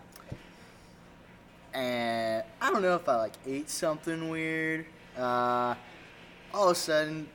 And 1.75 2.43
I 2.61 2.71
don't 2.71 2.83
know 2.83 2.97
if 2.97 3.09
I 3.09 3.17
like 3.17 3.33
ate 3.47 3.71
something 3.71 4.29
weird. 4.29 4.87
Uh, 5.17 5.75
all 6.53 6.67
of 6.67 6.73
a 6.73 6.75
sudden, 6.75 7.29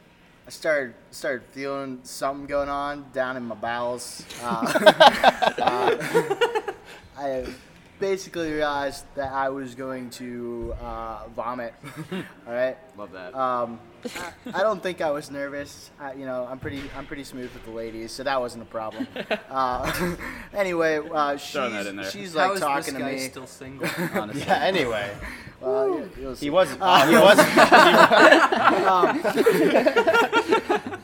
I 0.46 0.50
started 0.50 0.94
started 1.12 1.44
feeling 1.52 2.00
something 2.04 2.46
going 2.46 2.70
on 2.70 3.06
down 3.14 3.38
in 3.38 3.44
my 3.44 3.56
bowels. 3.56 4.24
Uh, 7.18 7.22
uh, 7.22 7.46
I 7.48 7.54
basically 8.00 8.52
realized 8.52 9.06
that 9.16 9.32
I 9.34 9.50
was 9.50 9.74
going 9.74 10.12
to 10.12 10.76
uh, 10.80 11.28
vomit. 11.36 11.74
all 12.46 12.54
right. 12.54 12.78
Love 12.96 13.12
that. 13.14 13.34
Um, 13.34 13.80
I, 14.16 14.32
I 14.60 14.62
don't 14.62 14.84
think 14.84 15.02
I 15.02 15.10
was 15.10 15.32
nervous. 15.32 15.90
I, 16.00 16.14
you 16.14 16.26
know, 16.28 16.48
I'm 16.50 16.60
pretty 16.60 16.84
I'm 16.96 17.08
pretty 17.08 17.24
smooth 17.24 17.52
with 17.54 17.66
the 17.66 17.72
ladies, 17.72 18.12
so 18.12 18.22
that 18.24 18.40
wasn't 18.40 18.64
a 18.64 18.68
problem. 18.68 19.08
Uh, 19.50 20.16
anyway, 20.54 21.00
uh, 21.12 21.36
she's, 21.38 21.52
Throwing 21.54 21.74
that 21.74 21.88
in 21.88 21.96
there. 21.96 22.12
she's 22.12 22.36
like 22.36 22.52
is 22.54 22.60
talking 22.60 22.94
this 22.94 22.94
to 22.94 23.00
guy 23.00 23.12
me. 23.14 23.20
still 23.20 23.48
single? 23.48 23.88
Honestly. 24.14 24.44
yeah. 24.44 24.60
Anyway, 24.64 25.12
Well, 25.60 26.00
you- 26.20 26.34
he 26.34 26.50
wasn't. 26.52 26.80
he 27.10 27.18
wasn't. 27.18 27.50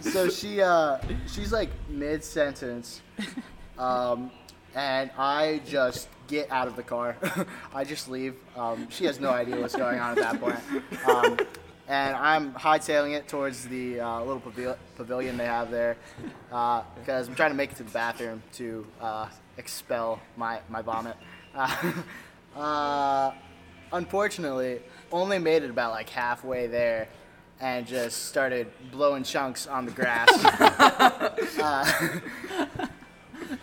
so 0.01 0.29
she 0.29 0.62
uh 0.62 1.00
she's 1.27 1.51
like 1.51 1.70
mid 1.89 2.24
sentence 2.24 3.01
Um, 3.77 4.29
and 4.75 5.12
I 5.18 5.62
just 5.65 6.08
get 6.27 6.51
out 6.51 6.68
of 6.68 6.75
the 6.75 6.84
car. 6.84 7.15
I 7.74 7.84
just 7.84 8.10
leave. 8.10 8.36
Um, 8.56 8.88
she 8.89 9.06
has 9.06 9.20
no 9.20 9.30
idea 9.30 9.60
what's 9.60 9.75
going 9.75 10.00
on 10.00 10.18
at 10.18 10.39
that 10.39 10.39
point. 10.39 10.60
Um, 11.08 11.38
and 11.88 12.15
I'm 12.15 12.53
hightailing 12.53 13.13
it 13.13 13.27
towards 13.27 13.68
the 13.68 14.00
uh, 14.00 14.20
little 14.24 14.39
pavil- 14.39 14.77
pavilion 14.96 15.38
they 15.38 15.46
have 15.46 15.70
there 15.70 15.98
because 16.50 17.27
I'm 17.27 17.36
trying 17.36 17.51
to 17.51 17.58
make 17.58 17.72
it 17.72 17.77
to 17.77 17.84
the 17.84 17.92
bathroom 17.92 18.42
to 18.53 18.86
uh, 19.01 19.27
expel 19.58 20.22
my, 20.38 20.60
my 20.70 20.82
vomit. 20.82 21.15
Uh, 21.56 21.94
uh, 22.60 23.32
unfortunately, 23.92 24.80
only 25.12 25.38
made 25.38 25.62
it 25.62 25.70
about 25.70 25.92
like 25.92 26.10
halfway 26.10 26.65
there 26.65 27.08
and 27.60 27.86
just 27.86 28.25
started 28.25 28.68
blowing 28.92 29.24
chunks 29.24 29.68
on 29.68 29.86
the 29.86 29.92
grass. 29.92 30.27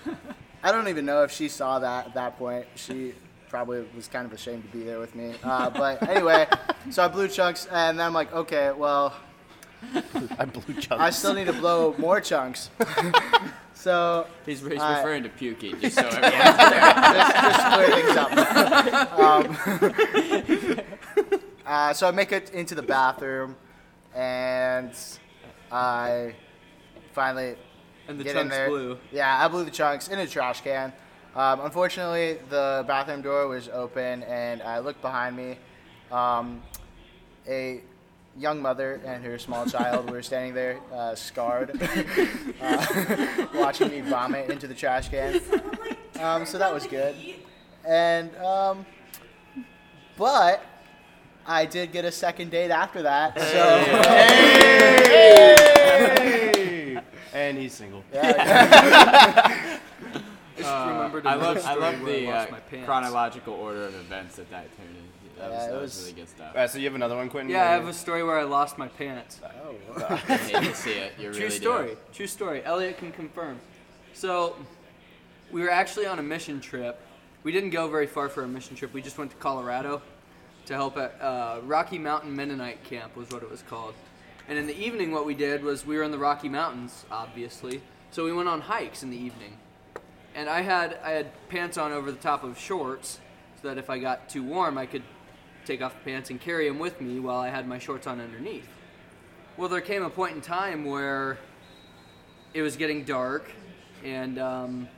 I 0.63 0.73
don't 0.73 0.89
even 0.89 1.07
know 1.07 1.23
if 1.23 1.31
she 1.33 1.49
saw 1.49 1.79
that 1.79 2.09
at 2.09 2.15
that 2.15 2.37
point. 2.39 2.67
She 2.77 3.15
probably 3.49 3.87
was 3.97 4.09
kind 4.09 4.27
of 4.27 4.33
ashamed 4.33 4.71
to 4.71 4.77
be 4.77 4.85
there 4.85 4.99
with 4.99 5.15
me. 5.15 5.35
Uh, 5.43 5.71
but 5.71 6.07
anyway, 6.09 6.47
so 6.91 7.03
I 7.05 7.09
blew 7.09 7.29
chunks, 7.29 7.67
and 7.71 7.99
then 7.99 8.05
I'm 8.07 8.13
like, 8.13 8.31
okay, 8.33 8.71
well, 8.73 9.15
I 10.39 10.45
blew 10.45 10.75
chunks. 10.75 11.01
I 11.03 11.09
still 11.11 11.33
need 11.35 11.47
to 11.47 11.53
blow 11.55 11.95
more 11.99 12.21
chunks. 12.21 12.69
so 13.75 14.27
He's, 14.47 14.61
he's 14.61 14.79
Uh, 14.79 14.95
referring 14.99 15.23
to 15.23 15.29
puking, 15.31 15.81
just 15.81 15.97
so 15.97 16.07
everyone's 16.07 16.59
clear. 16.59 16.81
just, 17.15 17.35
just 17.35 17.67
clear 17.75 17.91
things 17.97 18.17
up. 18.17 18.31
um, 19.19 19.57
uh, 21.67 21.93
so 21.95 22.07
I 22.07 22.11
make 22.11 22.33
it 22.33 22.51
into 22.51 22.75
the 22.75 22.83
bathroom, 22.83 23.57
and 24.15 24.93
I 25.73 26.35
finally 27.13 27.57
And 28.11 28.19
the 28.19 28.25
get 28.25 28.37
in 28.37 28.43
chunks 28.43 28.57
there. 28.57 28.69
blew. 28.69 28.99
Yeah, 29.13 29.43
I 29.43 29.49
blew 29.49 29.65
the 29.65 29.71
chunks 29.71 30.09
in 30.09 30.19
a 30.19 30.27
trash 30.27 30.61
can. 30.63 30.93
Um, 31.37 31.61
unfortunately, 31.61 32.39
the 32.49 32.85
bathroom 32.89 33.23
door 33.23 33.47
was 33.47 33.69
open, 33.69 34.25
and 34.25 34.61
I 34.63 34.81
looked 34.81 35.01
behind 35.01 35.37
me. 35.37 35.57
Um, 36.11 36.61
a 37.49 37.81
young 38.37 38.61
mother 38.61 39.01
and 39.05 39.25
her 39.25 39.39
small 39.39 39.65
child 39.67 40.11
were 40.11 40.23
standing 40.23 40.55
there, 40.55 40.81
uh, 40.93 41.15
scarred, 41.15 41.81
uh, 42.61 43.47
watching 43.55 43.91
me 43.91 44.01
vomit 44.01 44.51
into 44.51 44.67
the 44.67 44.75
trash 44.75 45.09
can. 45.09 45.41
Um, 46.19 46.45
so 46.47 46.59
that 46.59 46.75
was 46.75 46.87
good. 46.87 47.15
And 47.87 48.35
um, 48.37 48.85
but 50.17 50.65
I 51.47 51.65
did 51.65 51.93
get 51.93 52.05
a 52.05 52.13
second 52.13 52.51
date 52.51 52.71
after 52.71 53.03
that. 53.03 53.41
So 53.41 55.75
and 57.51 57.59
he's 57.59 57.75
single. 57.75 58.03
yeah, 58.13 59.79
I 60.01 60.63
just 60.63 60.87
remembered 60.87 61.27
I 61.27 61.35
love, 61.35 61.65
I 61.65 61.75
love 61.75 62.01
where 62.03 62.35
I 62.35 62.47
the 62.71 62.79
uh, 62.81 62.85
chronological 62.85 63.55
order 63.55 63.85
of 63.85 63.95
events 63.95 64.37
that 64.37 64.51
that 64.51 64.75
turned 64.77 64.89
in. 64.97 65.05
That, 65.39 65.51
Yeah, 65.51 65.57
was, 65.57 65.67
that 65.67 65.73
was, 65.75 65.83
was- 65.83 66.01
really 66.05 66.21
good 66.21 66.29
stuff. 66.29 66.49
All 66.55 66.61
right, 66.61 66.71
so 66.71 66.79
you 66.79 66.85
have 66.85 66.95
another 66.95 67.17
one, 67.17 67.29
Quentin? 67.31 67.51
Yeah, 67.51 67.69
I 67.69 67.73
have 67.73 67.89
a 67.89 67.93
story 67.93 68.23
where 68.23 68.39
I 68.39 68.45
lost 68.45 68.79
my 68.79 68.89
pants. 68.89 69.41
I 69.97 70.17
hate 70.17 70.69
to 70.69 70.75
see 70.75 70.93
it. 70.93 71.13
You 71.19 71.31
True 71.33 71.43
really 71.45 71.51
story. 71.51 71.89
do. 71.89 71.97
True 72.13 72.27
story. 72.27 72.63
Elliot 72.65 72.99
can 72.99 73.11
confirm. 73.13 73.59
So, 74.13 74.57
we 75.51 75.63
were 75.63 75.71
actually 75.71 76.07
on 76.07 76.19
a 76.19 76.23
mission 76.23 76.61
trip. 76.61 77.01
We 77.43 77.53
didn't 77.53 77.71
go 77.71 77.89
very 77.89 78.07
far 78.07 78.29
for 78.29 78.43
a 78.45 78.49
mission 78.49 78.77
trip. 78.77 78.93
We 78.93 79.01
just 79.01 79.17
went 79.17 79.31
to 79.31 79.37
Colorado 79.39 80.03
to 80.67 80.75
help 80.75 80.99
at 80.99 81.19
uh, 81.23 81.61
Rocky 81.65 81.99
Mountain 81.99 82.37
Mennonite 82.37 82.85
Camp 82.85 83.17
was 83.17 83.31
what 83.31 83.43
it 83.43 83.51
was 83.51 83.63
called. 83.63 83.95
And 84.49 84.59
in 84.59 84.67
the 84.67 84.77
evening, 84.77 85.13
what 85.13 85.27
we 85.27 85.35
did 85.35 85.63
was 85.63 85.87
we 85.87 85.97
were 85.97 86.03
in 86.03 86.11
the 86.11 86.19
Rocky 86.19 86.49
Mountains, 86.49 87.05
obviously. 87.11 87.83
So 88.11 88.25
we 88.25 88.33
went 88.33 88.49
on 88.49 88.63
hikes 88.63 89.03
in 89.03 89.11
the 89.11 89.17
evening. 89.17 89.57
And 90.35 90.49
I 90.49 90.63
had 90.63 90.99
I 91.05 91.11
had 91.11 91.49
pants 91.49 91.77
on 91.79 91.93
over 91.93 92.11
the 92.11 92.19
top 92.19 92.45
of 92.45 92.59
shorts, 92.59 93.21
so 93.61 93.69
that 93.69 93.79
if 93.79 93.91
I 93.91 93.99
got 93.99 94.29
too 94.29 94.43
warm, 94.43 94.79
I 94.79 94.87
could 94.87 95.03
take 95.65 95.83
off 95.83 95.95
the 95.95 96.11
pants 96.11 96.31
and 96.31 96.41
carry 96.41 96.69
them 96.69 96.79
with 96.79 97.01
me 97.01 97.21
while 97.21 97.39
I 97.39 97.49
had 97.49 97.69
my 97.69 97.79
shorts 97.79 98.07
on 98.07 98.21
underneath. 98.21 98.69
Well, 99.57 99.69
there 99.69 99.81
came 99.81 100.03
a 100.03 100.11
point 100.11 100.35
in 100.35 100.41
time 100.41 100.85
where 100.85 101.39
it 102.55 102.63
was 102.63 102.77
getting 102.77 103.05
dark, 103.05 103.53
and 104.05 104.39
um, 104.39 104.89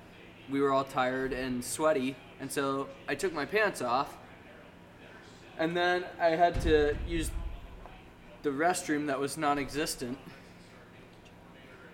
we 0.50 0.61
were 0.61 0.70
all 0.70 0.85
tired 0.85 1.33
and 1.33 1.64
sweaty, 1.64 2.16
and 2.40 2.50
so 2.50 2.88
I 3.09 3.14
took 3.14 3.33
my 3.33 3.44
pants 3.44 3.83
off, 3.83 4.16
and 5.59 5.76
then 5.76 6.05
I 6.20 6.28
had 6.28 6.61
to 6.62 6.96
use 7.09 7.31
the 8.42 8.50
restroom 8.50 9.07
that 9.07 9.18
was 9.18 9.37
non-existent. 9.37 10.18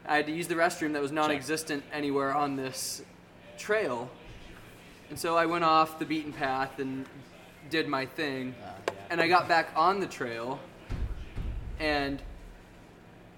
I 0.07 0.17
had 0.17 0.27
to 0.27 0.33
use 0.33 0.49
the 0.49 0.55
restroom 0.55 0.95
that 0.95 1.03
was 1.03 1.13
non-existent 1.13 1.85
anywhere 1.93 2.35
on 2.35 2.57
this 2.57 3.03
trail, 3.59 4.11
and 5.11 5.19
so 5.19 5.37
I 5.37 5.47
went 5.47 5.65
off 5.65 5.99
the 5.99 6.07
beaten 6.07 6.33
path 6.33 6.79
and 6.79 7.05
did 7.71 7.89
my 7.89 8.07
thing, 8.07 8.55
ah, 8.65 8.93
and 9.11 9.21
I 9.21 9.29
got 9.29 9.49
back 9.49 9.71
on 9.77 10.01
the 10.01 10.07
trail, 10.07 10.59
and 11.79 12.23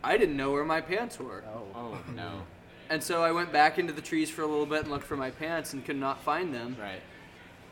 I 0.03 0.17
didn't 0.17 0.37
know 0.37 0.53
where 0.53 0.65
my 0.65 0.81
pants 0.81 1.19
were. 1.19 1.43
Oh. 1.53 1.65
oh 1.75 1.99
no. 2.15 2.43
And 2.89 3.03
so 3.03 3.23
I 3.23 3.31
went 3.31 3.53
back 3.53 3.79
into 3.79 3.93
the 3.93 4.01
trees 4.01 4.31
for 4.31 4.43
a 4.43 4.47
little 4.47 4.67
bit 4.67 4.83
and 4.83 4.91
looked 4.91 5.05
for 5.05 5.17
my 5.17 5.31
pants 5.31 5.75
and 5.75 5.85
could 5.85 5.97
not 5.97 6.23
find 6.23 6.53
them. 6.53 6.77
Right. 6.81 7.01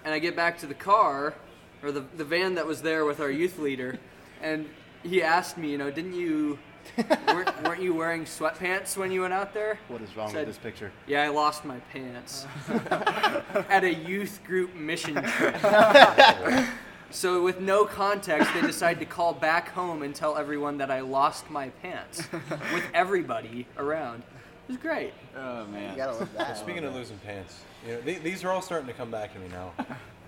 And 0.05 0.15
I 0.15 0.21
get 0.21 0.37
back 0.37 0.59
to 0.59 0.67
the 0.67 0.75
car, 0.75 1.35
or 1.83 1.91
the, 1.91 2.05
the 2.17 2.25
van 2.25 2.55
that 2.55 2.67
was 2.67 2.83
there 2.83 3.05
with 3.05 3.21
our 3.21 3.31
youth 3.31 3.59
leader, 3.59 3.99
and 4.41 4.69
he 5.03 5.23
asked 5.23 5.59
me, 5.59 5.71
you 5.71 5.79
know, 5.79 5.91
didn't 5.91 6.15
you, 6.15 6.59
weren't, 7.29 7.63
weren't 7.63 7.83
you 7.83 7.95
wearing 7.95 8.25
sweatpants 8.25 8.97
when 8.97 9.11
you 9.13 9.23
went 9.23 9.33
out 9.33 9.53
there? 9.55 9.79
What 9.89 10.01
is 10.03 10.17
wrong 10.17 10.31
Said- 10.31 10.47
with 10.47 10.57
this 10.57 10.59
picture? 10.59 10.91
Yeah, 11.07 11.23
I 11.23 11.29
lost 11.29 11.65
my 11.65 11.79
pants 11.93 12.47
at 12.69 13.85
a 13.85 13.95
youth 13.95 14.41
group 14.45 14.75
mission 14.75 15.15
trip. 15.23 15.57
so, 17.11 17.43
with 17.43 17.61
no 17.61 17.85
context, 17.85 18.53
they 18.55 18.61
decided 18.63 19.01
to 19.01 19.07
call 19.07 19.33
back 19.33 19.69
home 19.71 20.03
and 20.03 20.15
tell 20.15 20.37
everyone 20.37 20.79
that 20.79 20.91
I 20.91 21.01
lost 21.01 21.51
my 21.51 21.69
pants 21.83 22.23
with 22.73 22.85
everybody 22.95 23.67
around. 23.77 24.23
It 24.69 24.73
was 24.73 24.77
great. 24.77 25.15
Oh 25.35 25.65
man. 25.69 25.93
you 25.93 25.97
gotta 25.97 26.19
love 26.19 26.29
that. 26.37 26.59
Speaking 26.59 26.85
of 26.85 26.95
losing 26.95 27.17
pants, 27.19 27.63
you 27.87 27.95
know, 27.95 28.01
th- 28.03 28.23
these 28.23 28.45
are 28.45 28.51
all 28.51 28.61
starting 28.61 28.87
to 28.89 28.93
come 28.93 29.11
back 29.11 29.33
to 29.33 29.39
me 29.39 29.49
now. 29.49 29.73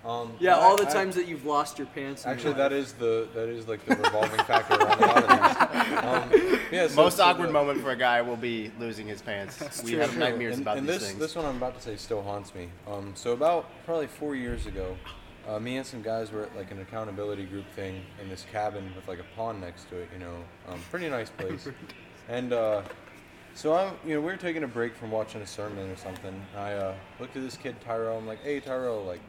Um, 0.03 0.33
Yeah, 0.39 0.57
I- 0.57 0.61
all 0.61 0.75
the 0.75 0.87
I- 0.89 0.93
times 0.93 1.15
that 1.15 1.27
you've 1.27 1.45
lost 1.45 1.77
your 1.77 1.87
pants. 1.87 2.23
in 2.23 2.29
your 2.29 2.35
Actually, 2.35 2.53
that 2.55 2.73
is 2.73 2.93
the 2.93 3.27
that 3.35 3.49
is 3.49 3.67
like 3.67 3.85
the 3.85 3.95
revolving 3.95 4.43
factor 4.45 4.75
around 4.75 5.03
a 5.03 5.05
lot 5.05 5.23
of 5.23 6.31
these. 6.31 6.41
Um, 6.51 6.59
yeah, 6.71 6.87
so- 6.87 6.95
Most 6.95 7.17
so 7.17 7.23
awkward 7.23 7.49
the- 7.49 7.53
moment 7.53 7.81
for 7.81 7.91
a 7.91 7.95
guy 7.95 8.21
will 8.21 8.35
be 8.37 8.71
losing 8.79 9.07
his 9.07 9.21
pants. 9.21 9.83
we 9.83 9.93
have 9.93 10.09
True. 10.11 10.19
nightmares 10.19 10.55
and, 10.57 10.63
about 10.63 10.77
and 10.77 10.87
these 10.89 10.99
this, 10.99 11.07
things. 11.09 11.19
This 11.19 11.35
one 11.35 11.45
I'm 11.45 11.57
about 11.57 11.75
to 11.75 11.81
say 11.81 11.95
still 11.97 12.23
haunts 12.23 12.55
me. 12.55 12.69
Um, 12.87 13.11
so 13.15 13.33
about 13.33 13.69
probably 13.85 14.07
four 14.07 14.35
years 14.35 14.65
ago, 14.65 14.97
uh, 15.47 15.59
me 15.59 15.77
and 15.77 15.85
some 15.85 16.01
guys 16.01 16.31
were 16.31 16.43
at 16.43 16.55
like 16.55 16.71
an 16.71 16.81
accountability 16.81 17.45
group 17.45 17.65
thing 17.75 18.01
in 18.19 18.27
this 18.29 18.45
cabin 18.51 18.91
with 18.95 19.07
like 19.07 19.19
a 19.19 19.35
pond 19.35 19.61
next 19.61 19.87
to 19.89 19.97
it. 19.97 20.09
You 20.13 20.19
know, 20.19 20.35
um, 20.67 20.79
pretty 20.89 21.09
nice 21.09 21.29
place. 21.29 21.67
and 22.29 22.53
uh, 22.53 22.81
so 23.53 23.75
I'm, 23.75 23.93
you 24.03 24.15
know, 24.15 24.21
we 24.21 24.27
were 24.27 24.37
taking 24.37 24.63
a 24.63 24.67
break 24.67 24.95
from 24.95 25.11
watching 25.11 25.41
a 25.41 25.47
sermon 25.47 25.91
or 25.91 25.95
something. 25.95 26.33
I 26.57 26.73
uh, 26.73 26.95
looked 27.19 27.35
at 27.37 27.43
this 27.43 27.55
kid 27.57 27.75
Tyrell. 27.81 28.17
I'm 28.17 28.25
like, 28.25 28.41
hey 28.43 28.59
Tyrell, 28.59 29.03
like. 29.03 29.19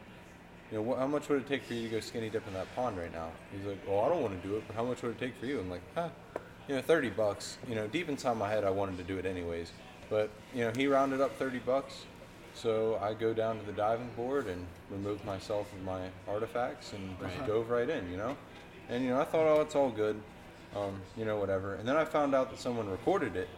You 0.73 0.81
know, 0.81 0.95
how 0.95 1.05
much 1.05 1.29
would 1.29 1.39
it 1.39 1.47
take 1.47 1.63
for 1.63 1.75
you 1.75 1.83
to 1.83 1.89
go 1.89 1.99
skinny 1.99 2.31
dip 2.31 2.47
in 2.47 2.53
that 2.55 2.73
pond 2.75 2.97
right 2.97 3.13
now? 3.13 3.29
He's 3.55 3.63
like, 3.63 3.77
well, 3.87 3.99
I 3.99 4.09
don't 4.09 4.23
want 4.23 4.41
to 4.41 4.47
do 4.47 4.55
it, 4.55 4.63
but 4.65 4.75
how 4.75 4.83
much 4.83 5.03
would 5.03 5.11
it 5.11 5.19
take 5.19 5.37
for 5.39 5.45
you? 5.45 5.59
I'm 5.59 5.69
like, 5.69 5.83
huh, 5.93 6.09
you 6.67 6.73
know, 6.73 6.81
30 6.81 7.11
bucks. 7.11 7.59
You 7.69 7.75
know, 7.75 7.85
deep 7.85 8.09
inside 8.09 8.37
my 8.37 8.49
head, 8.49 8.63
I 8.63 8.71
wanted 8.71 8.97
to 8.97 9.03
do 9.03 9.19
it 9.19 9.27
anyways. 9.27 9.71
But, 10.09 10.31
you 10.51 10.61
know, 10.61 10.71
he 10.75 10.87
rounded 10.87 11.21
up 11.21 11.37
30 11.37 11.59
bucks. 11.59 12.05
So 12.55 12.97
I 13.03 13.13
go 13.13 13.35
down 13.35 13.59
to 13.59 13.65
the 13.67 13.71
diving 13.71 14.09
board 14.15 14.47
and 14.47 14.65
remove 14.89 15.23
myself 15.23 15.71
of 15.73 15.83
my 15.83 16.07
artifacts 16.27 16.93
and 16.93 17.19
just 17.19 17.45
dove 17.45 17.69
right 17.69 17.87
in, 17.87 18.09
you 18.09 18.17
know? 18.17 18.35
And, 18.89 19.03
you 19.03 19.11
know, 19.11 19.21
I 19.21 19.25
thought, 19.25 19.45
oh, 19.45 19.61
it's 19.61 19.75
all 19.75 19.91
good. 19.91 20.19
Um, 20.75 20.99
you 21.15 21.23
know, 21.23 21.37
whatever. 21.37 21.75
And 21.75 21.87
then 21.87 21.97
I 21.97 22.05
found 22.05 22.33
out 22.33 22.49
that 22.49 22.59
someone 22.59 22.89
recorded 22.89 23.35
it. 23.35 23.49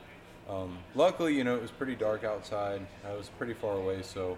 Um, 0.49 0.79
luckily, 0.95 1.33
you 1.33 1.45
know, 1.45 1.55
it 1.55 1.61
was 1.61 1.71
pretty 1.71 1.95
dark 1.95 2.25
outside. 2.25 2.85
I 3.09 3.13
was 3.13 3.29
pretty 3.37 3.53
far 3.53 3.77
away, 3.77 4.01
so 4.01 4.37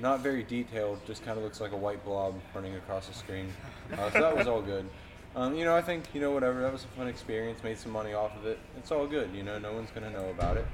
not 0.00 0.20
very 0.20 0.42
detailed. 0.42 1.00
Just 1.06 1.24
kind 1.24 1.36
of 1.36 1.44
looks 1.44 1.60
like 1.60 1.72
a 1.72 1.76
white 1.76 2.04
blob 2.04 2.34
running 2.54 2.74
across 2.76 3.06
the 3.06 3.14
screen. 3.14 3.52
Uh, 3.92 4.10
so 4.10 4.20
that 4.20 4.36
was 4.36 4.46
all 4.46 4.62
good. 4.62 4.88
Um, 5.36 5.54
you 5.54 5.64
know, 5.64 5.76
I 5.76 5.82
think 5.82 6.04
you 6.12 6.20
know 6.20 6.32
whatever. 6.32 6.60
That 6.60 6.72
was 6.72 6.84
a 6.84 6.88
fun 6.88 7.06
experience. 7.06 7.62
Made 7.62 7.78
some 7.78 7.92
money 7.92 8.14
off 8.14 8.36
of 8.36 8.46
it. 8.46 8.58
It's 8.78 8.90
all 8.90 9.06
good. 9.06 9.30
You 9.34 9.42
know, 9.42 9.58
no 9.58 9.72
one's 9.72 9.90
gonna 9.90 10.10
know 10.10 10.28
about 10.30 10.56
it. 10.56 10.66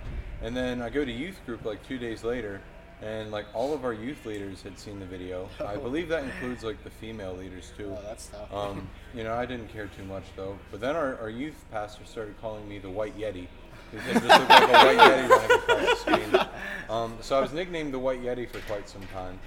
And 0.42 0.56
then 0.56 0.80
I 0.80 0.90
go 0.90 1.04
to 1.04 1.12
youth 1.12 1.38
group 1.44 1.64
like 1.64 1.86
two 1.86 1.98
days 1.98 2.24
later, 2.24 2.60
and 3.02 3.30
like 3.30 3.46
all 3.52 3.74
of 3.74 3.84
our 3.84 3.92
youth 3.92 4.24
leaders 4.24 4.62
had 4.62 4.78
seen 4.78 4.98
the 4.98 5.06
video. 5.06 5.48
I 5.64 5.76
believe 5.76 6.08
that 6.08 6.24
includes 6.24 6.64
like 6.64 6.82
the 6.84 6.90
female 6.90 7.34
leaders 7.34 7.72
too. 7.76 7.94
Oh, 7.96 8.02
that's 8.02 8.28
tough. 8.28 8.52
Um, 8.52 8.88
you 9.14 9.24
know, 9.24 9.34
I 9.34 9.44
didn't 9.44 9.68
care 9.68 9.90
too 9.96 10.04
much 10.04 10.24
though. 10.36 10.58
But 10.70 10.80
then 10.80 10.96
our, 10.96 11.18
our 11.20 11.30
youth 11.30 11.64
pastor 11.70 12.04
started 12.06 12.40
calling 12.40 12.66
me 12.68 12.78
the 12.78 12.90
White 12.90 13.18
Yeti. 13.18 13.48
Because 13.90 14.06
it 14.08 14.12
just 14.26 14.40
looked 14.40 14.50
like 14.50 14.68
a 14.68 14.72
White 14.72 14.98
Yeti 14.98 15.28
running 15.28 15.50
across 15.50 16.04
the 16.04 16.12
screen. 16.12 16.46
Um, 16.88 17.16
so 17.20 17.36
I 17.36 17.40
was 17.40 17.52
nicknamed 17.52 17.92
the 17.92 17.98
White 17.98 18.22
Yeti 18.22 18.48
for 18.48 18.60
quite 18.60 18.88
some 18.88 19.02
time, 19.12 19.38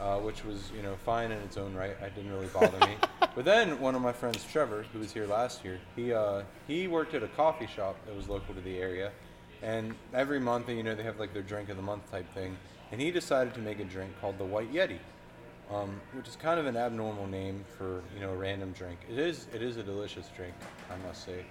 uh, 0.00 0.18
which 0.18 0.44
was, 0.44 0.70
you 0.76 0.82
know, 0.82 0.94
fine 1.04 1.30
in 1.32 1.38
its 1.38 1.56
own 1.56 1.74
right. 1.74 1.90
It 1.90 2.14
didn't 2.14 2.32
really 2.32 2.48
bother 2.48 2.78
me. 2.86 2.96
But 3.34 3.46
then 3.46 3.80
one 3.80 3.94
of 3.94 4.02
my 4.02 4.12
friends, 4.12 4.44
Trevor, 4.44 4.84
who 4.92 4.98
was 4.98 5.10
here 5.10 5.26
last 5.26 5.64
year, 5.64 5.80
he, 5.96 6.12
uh, 6.12 6.42
he 6.68 6.86
worked 6.86 7.14
at 7.14 7.22
a 7.22 7.28
coffee 7.28 7.66
shop 7.66 7.96
that 8.04 8.14
was 8.14 8.28
local 8.28 8.54
to 8.54 8.60
the 8.60 8.76
area. 8.76 9.10
And 9.62 9.94
every 10.12 10.38
month, 10.38 10.68
you 10.68 10.82
know, 10.82 10.94
they 10.94 11.02
have 11.02 11.18
like 11.18 11.32
their 11.32 11.40
drink 11.42 11.70
of 11.70 11.76
the 11.76 11.82
month 11.82 12.10
type 12.10 12.30
thing. 12.34 12.58
and 12.90 13.00
he 13.00 13.10
decided 13.10 13.54
to 13.54 13.60
make 13.60 13.80
a 13.80 13.84
drink 13.84 14.12
called 14.20 14.38
the 14.38 14.44
White 14.44 14.72
Yeti, 14.72 14.98
um, 15.70 15.98
which 16.12 16.28
is 16.28 16.36
kind 16.36 16.60
of 16.60 16.66
an 16.66 16.76
abnormal 16.76 17.26
name 17.26 17.64
for 17.78 18.02
you 18.14 18.20
know 18.20 18.30
a 18.30 18.36
random 18.36 18.72
drink. 18.72 18.98
It 19.10 19.18
is 19.18 19.46
it 19.54 19.62
is 19.62 19.78
a 19.78 19.82
delicious 19.82 20.28
drink, 20.36 20.54
I 20.90 21.06
must 21.06 21.24
say. 21.24 21.44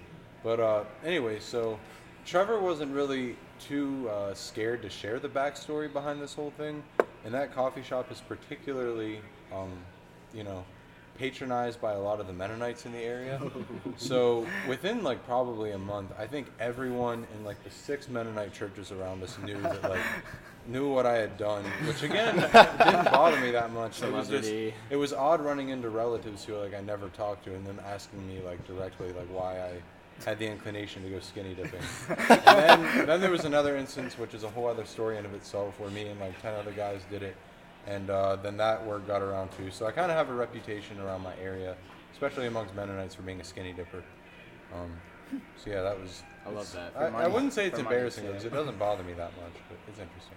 But 0.44 0.60
uh, 0.60 0.84
anyway, 1.04 1.40
so 1.40 1.78
Trevor 2.24 2.60
wasn't 2.60 2.94
really 2.94 3.36
too 3.58 4.08
uh, 4.08 4.34
scared 4.34 4.82
to 4.82 4.88
share 4.88 5.18
the 5.18 5.28
backstory 5.28 5.92
behind 5.92 6.20
this 6.20 6.34
whole 6.34 6.52
thing, 6.56 6.82
and 7.24 7.34
that 7.34 7.54
coffee 7.54 7.82
shop 7.82 8.10
is 8.10 8.20
particularly, 8.20 9.20
um, 9.52 9.70
you 10.34 10.44
know, 10.44 10.64
patronized 11.18 11.80
by 11.80 11.92
a 11.92 12.00
lot 12.00 12.20
of 12.20 12.26
the 12.26 12.32
Mennonites 12.32 12.86
in 12.86 12.92
the 12.92 12.98
area. 12.98 13.40
so 13.96 14.46
within 14.68 15.02
like 15.02 15.24
probably 15.26 15.72
a 15.72 15.78
month, 15.78 16.12
I 16.18 16.26
think 16.26 16.46
everyone 16.58 17.26
in 17.36 17.44
like 17.44 17.62
the 17.64 17.70
six 17.70 18.08
Mennonite 18.08 18.52
churches 18.52 18.92
around 18.92 19.22
us 19.22 19.36
knew 19.44 19.60
that 19.60 19.82
like 19.82 20.00
knew 20.66 20.92
what 20.92 21.06
I 21.06 21.14
had 21.14 21.36
done, 21.36 21.64
which 21.86 22.02
again 22.02 22.36
didn't 22.36 23.04
bother 23.10 23.40
me 23.40 23.50
that 23.50 23.72
much. 23.72 24.02
It 24.02 24.12
was 24.12 24.28
just 24.28 24.50
it 24.50 24.96
was 24.96 25.12
odd 25.12 25.40
running 25.40 25.70
into 25.70 25.90
relatives 25.90 26.44
who 26.44 26.56
like 26.56 26.74
I 26.74 26.80
never 26.80 27.08
talked 27.08 27.44
to 27.44 27.54
and 27.54 27.66
them 27.66 27.80
asking 27.84 28.26
me 28.26 28.40
like 28.44 28.64
directly 28.66 29.08
like 29.08 29.28
why 29.28 29.60
I 29.60 29.82
had 30.24 30.38
the 30.38 30.46
inclination 30.46 31.02
to 31.02 31.08
go 31.08 31.20
skinny 31.20 31.54
dipping. 31.54 31.80
and 32.08 32.40
then, 32.46 33.06
then 33.06 33.20
there 33.20 33.30
was 33.30 33.44
another 33.44 33.76
instance, 33.76 34.18
which 34.18 34.34
is 34.34 34.44
a 34.44 34.48
whole 34.48 34.66
other 34.66 34.84
story 34.84 35.18
in 35.18 35.24
of 35.24 35.34
itself, 35.34 35.78
where 35.80 35.90
me 35.90 36.08
and 36.08 36.20
like 36.20 36.40
ten 36.40 36.54
other 36.54 36.72
guys 36.72 37.02
did 37.10 37.22
it, 37.22 37.36
and 37.86 38.10
uh, 38.10 38.36
then 38.36 38.56
that 38.56 38.84
word 38.86 39.06
got 39.06 39.22
around 39.22 39.50
too. 39.52 39.70
So 39.70 39.86
I 39.86 39.92
kind 39.92 40.10
of 40.10 40.16
have 40.16 40.30
a 40.30 40.34
reputation 40.34 41.00
around 41.00 41.22
my 41.22 41.34
area, 41.42 41.76
especially 42.12 42.46
amongst 42.46 42.74
Mennonites, 42.74 43.14
for 43.14 43.22
being 43.22 43.40
a 43.40 43.44
skinny 43.44 43.72
dipper. 43.72 44.02
Um, 44.74 44.92
so 45.56 45.70
yeah, 45.70 45.82
that 45.82 45.98
was. 45.98 46.22
I 46.46 46.50
love 46.50 46.72
that. 46.72 46.92
I, 46.96 47.24
I 47.24 47.26
wouldn't 47.28 47.52
say 47.52 47.66
it's 47.66 47.78
For 47.78 47.84
embarrassing 47.84 48.26
because 48.26 48.44
it 48.44 48.52
doesn't 48.52 48.78
bother 48.78 49.02
me 49.04 49.12
that 49.14 49.32
much, 49.36 49.54
but 49.68 49.78
it's 49.88 49.98
interesting. 50.00 50.36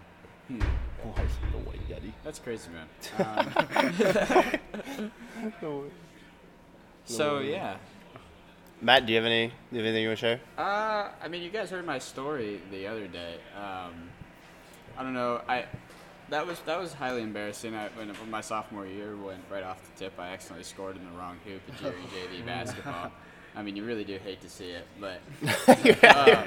the 1.51 1.57
white 1.59 1.89
yeti. 1.89 2.13
That's 2.23 2.39
crazy, 2.39 2.69
man. 2.71 2.87
Um, 5.61 5.91
so 7.05 7.39
yeah, 7.39 7.77
Matt, 8.81 9.05
do 9.05 9.13
you 9.13 9.17
have 9.17 9.25
any? 9.25 9.47
Do 9.47 9.53
you 9.71 9.77
have 9.77 9.85
anything 9.85 10.03
you 10.03 10.09
want 10.09 10.19
to 10.19 10.25
share? 10.25 10.39
Uh, 10.57 11.09
I 11.23 11.27
mean, 11.29 11.41
you 11.41 11.49
guys 11.49 11.69
heard 11.69 11.85
my 11.85 11.99
story 11.99 12.61
the 12.71 12.87
other 12.87 13.07
day. 13.07 13.35
Um, 13.55 14.09
I 14.97 15.03
don't 15.03 15.13
know. 15.13 15.41
I 15.47 15.65
that 16.29 16.45
was 16.45 16.59
that 16.61 16.79
was 16.79 16.93
highly 16.93 17.21
embarrassing. 17.21 17.73
I, 17.73 17.87
when, 17.89 18.09
when 18.09 18.29
my 18.29 18.41
sophomore 18.41 18.85
year 18.85 19.15
went 19.15 19.41
right 19.49 19.63
off 19.63 19.79
the 19.83 20.05
tip, 20.05 20.19
I 20.19 20.29
accidentally 20.29 20.63
scored 20.63 20.97
in 20.97 21.05
the 21.05 21.17
wrong 21.17 21.37
hoop 21.45 21.61
at 21.67 21.93
JV 21.93 22.45
basketball. 22.45 23.11
I 23.55 23.63
mean, 23.63 23.77
you 23.77 23.85
really 23.85 24.03
do 24.03 24.17
hate 24.17 24.41
to 24.41 24.49
see 24.49 24.71
it, 24.71 24.85
but. 24.99 25.21
uh, 26.03 26.45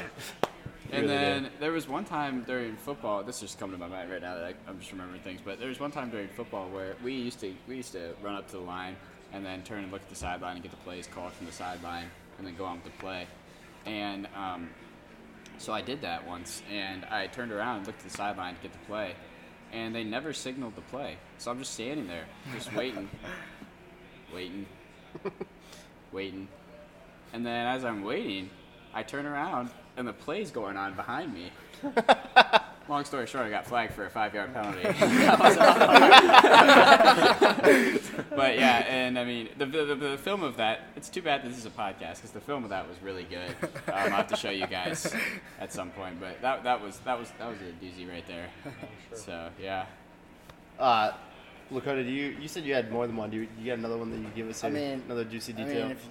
and 0.91 1.03
really 1.03 1.03
do. 1.03 1.09
then 1.09 1.51
there 1.61 1.73
was 1.73 1.89
one 1.89 2.05
time 2.05 2.45
during 2.47 2.77
football. 2.77 3.23
This 3.23 3.43
is 3.43 3.55
coming 3.55 3.79
to 3.79 3.81
my 3.81 3.89
mind 3.89 4.11
right 4.11 4.21
now. 4.21 4.35
That 4.35 4.45
I, 4.45 4.55
I'm 4.69 4.79
just 4.79 4.93
remembering 4.93 5.23
things. 5.23 5.41
But 5.43 5.59
there 5.59 5.69
was 5.69 5.81
one 5.81 5.91
time 5.91 6.11
during 6.11 6.29
football 6.29 6.69
where 6.69 6.95
we 7.03 7.15
used 7.15 7.41
to 7.41 7.55
we 7.67 7.77
used 7.77 7.93
to 7.93 8.15
run 8.23 8.35
up 8.35 8.47
to 8.49 8.57
the 8.57 8.63
line 8.63 8.97
and 9.33 9.45
then 9.45 9.63
turn 9.63 9.85
and 9.85 9.93
look 9.93 10.03
at 10.03 10.09
the 10.09 10.15
sideline 10.15 10.55
and 10.55 10.63
get 10.63 10.71
the 10.71 10.79
plays 10.79 11.07
called 11.07 11.33
from 11.33 11.47
the 11.47 11.53
sideline 11.53 12.11
and 12.39 12.47
then 12.47 12.55
go 12.57 12.65
on 12.65 12.77
with 12.77 12.85
the 12.85 12.99
play. 12.99 13.27
And 13.85 14.27
um, 14.35 14.71
so 15.59 15.73
I 15.73 15.83
did 15.83 16.03
that 16.03 16.27
once, 16.27 16.63
and 16.71 17.05
I 17.07 17.27
turned 17.27 17.53
around 17.53 17.79
and 17.79 17.87
looked 17.87 18.01
at 18.05 18.11
the 18.11 18.17
sideline 18.17 18.55
to 18.55 18.63
get 18.63 18.73
the 18.73 18.87
play, 18.87 19.15
and 19.73 19.95
they 19.95 20.05
never 20.05 20.33
signaled 20.33 20.77
the 20.77 20.83
play. 20.83 21.17
So 21.39 21.51
I'm 21.51 21.59
just 21.59 21.73
standing 21.73 22.07
there, 22.07 22.25
just 22.55 22.73
waiting, 22.75 23.09
waiting, 24.35 24.67
waiting. 26.13 26.49
And 27.33 27.45
then 27.45 27.67
as 27.67 27.85
I'm 27.85 28.05
waiting, 28.05 28.51
I 28.95 29.03
turn 29.03 29.27
around, 29.27 29.71
and 29.97 30.07
the 30.07 30.13
play's 30.13 30.51
going 30.51 30.77
on 30.77 30.95
behind 30.95 31.35
me. 31.35 31.51
Long 32.89 33.05
story 33.05 33.27
short, 33.27 33.45
I 33.45 33.51
got 33.51 33.67
flagged 33.67 33.93
for 33.93 34.07
a 34.07 34.11
five-yard 34.11 34.55
penalty. 34.55 34.83
but 38.31 38.57
yeah, 38.59 38.79
and 38.89 39.19
I 39.19 39.25
mean, 39.25 39.51
the, 39.59 39.67
the, 39.67 39.95
the 39.95 40.17
film 40.19 40.43
of 40.43 40.57
that, 40.57 40.81
it's 40.97 41.11
too 41.11 41.21
bad 41.21 41.43
this 41.45 41.59
is 41.59 41.67
a 41.67 41.71
podcast 41.71 42.17
because 42.17 42.31
the 42.31 42.41
film 42.41 42.65
of 42.65 42.71
that 42.71 42.89
was 42.89 42.97
really 43.03 43.25
good. 43.25 43.51
Um, 43.63 43.95
I'll 43.95 44.09
have 44.11 44.27
to 44.29 44.37
show 44.37 44.49
you 44.51 44.67
guys 44.67 45.15
at 45.61 45.71
some 45.73 45.91
point, 45.91 46.19
but 46.19 46.41
that, 46.41 46.65
that 46.65 46.81
was 46.83 46.99
that 47.01 47.19
was 47.19 47.31
that 47.39 47.49
was 47.49 47.59
a 47.61 47.85
doozy 47.85 48.09
right 48.11 48.27
there. 48.27 48.47
So 49.15 49.51
yeah, 49.61 49.85
Uh, 50.79 51.13
Lakota, 51.71 52.03
do 52.03 52.11
you 52.11 52.37
you 52.41 52.49
said 52.49 52.65
you 52.65 52.73
had 52.75 52.91
more 52.91 53.07
than 53.07 53.17
one? 53.17 53.29
Do 53.31 53.37
you, 53.37 53.49
you 53.61 53.67
got 53.67 53.79
another 53.79 53.99
one 53.99 54.11
that 54.11 54.19
you 54.19 54.29
give 54.35 54.49
us? 54.49 54.65
I 54.65 54.69
a- 54.69 54.71
mean- 54.71 55.03
another 55.07 55.25
juicy 55.25 55.53
I 55.53 55.57
detail. 55.57 55.89
mean, 55.89 55.91
if 55.93 56.07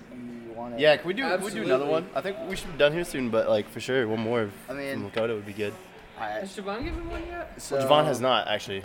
you 0.48 0.54
want 0.54 0.76
to. 0.76 0.82
yeah, 0.82 0.96
can 0.98 1.08
we 1.08 1.13
do 1.16 1.24
can 1.24 1.42
we 1.44 1.50
do 1.52 1.63
another 1.63 1.86
one? 1.88 2.08
I 2.13 2.22
think 2.22 2.38
we 2.48 2.56
should 2.56 2.72
be 2.72 2.78
done 2.78 2.94
here 2.94 3.04
soon, 3.04 3.30
but 3.32 3.50
like 3.50 3.68
for 3.70 3.80
sure, 3.80 4.08
one 4.08 4.20
more 4.20 4.52
I 4.70 4.74
mean- 4.74 4.94
from 4.94 5.10
Lakota 5.12 5.34
would 5.36 5.46
be 5.48 5.54
good. 5.54 5.74
I, 6.20 6.30
Has 6.40 6.56
Javon 6.58 6.84
given 6.84 7.10
one 7.10 7.24
yet? 7.28 7.62
so, 7.62 7.78
Well, 7.78 7.88
Javon 7.88 8.06
has 8.06 8.20
not 8.20 8.48
actually. 8.48 8.84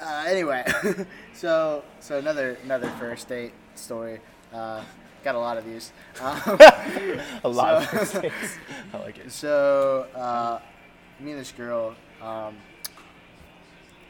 Uh, 0.00 0.24
anyway, 0.26 0.64
so 1.34 1.84
so 2.00 2.18
another 2.18 2.56
another 2.64 2.88
first 2.98 3.28
date 3.28 3.52
story. 3.74 4.20
Uh, 4.52 4.82
got 5.22 5.34
a 5.34 5.38
lot 5.38 5.56
of 5.56 5.64
these. 5.64 5.92
Um, 6.20 6.40
A 7.44 7.48
lot 7.48 7.82
So- 7.82 7.88
of 7.88 8.00
mistakes. 8.00 8.58
I 8.92 8.98
like 8.98 9.18
it. 9.18 9.30
so 9.30 10.06
uh, 10.14 10.58
me 11.20 11.30
and 11.32 11.40
this 11.40 11.52
girl 11.52 11.94
um, 12.20 12.56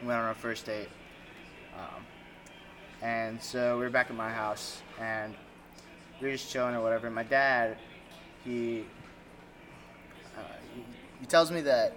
went 0.03 0.19
on 0.19 0.25
our 0.25 0.35
first 0.35 0.65
date, 0.65 0.89
um, 1.77 2.03
and 3.03 3.41
so 3.43 3.77
we 3.79 3.85
were 3.85 3.91
back 3.91 4.09
at 4.11 4.17
my 4.17 4.31
house, 4.31 4.81
and 5.01 5.35
we 6.21 6.29
were 6.29 6.33
just 6.33 6.51
chilling 6.51 6.75
or 6.75 6.81
whatever. 6.83 7.11
My 7.11 7.23
dad, 7.25 7.77
he 8.45 8.85
he, 11.23 11.27
tells 11.27 11.51
me 11.51 11.63
that 11.63 11.95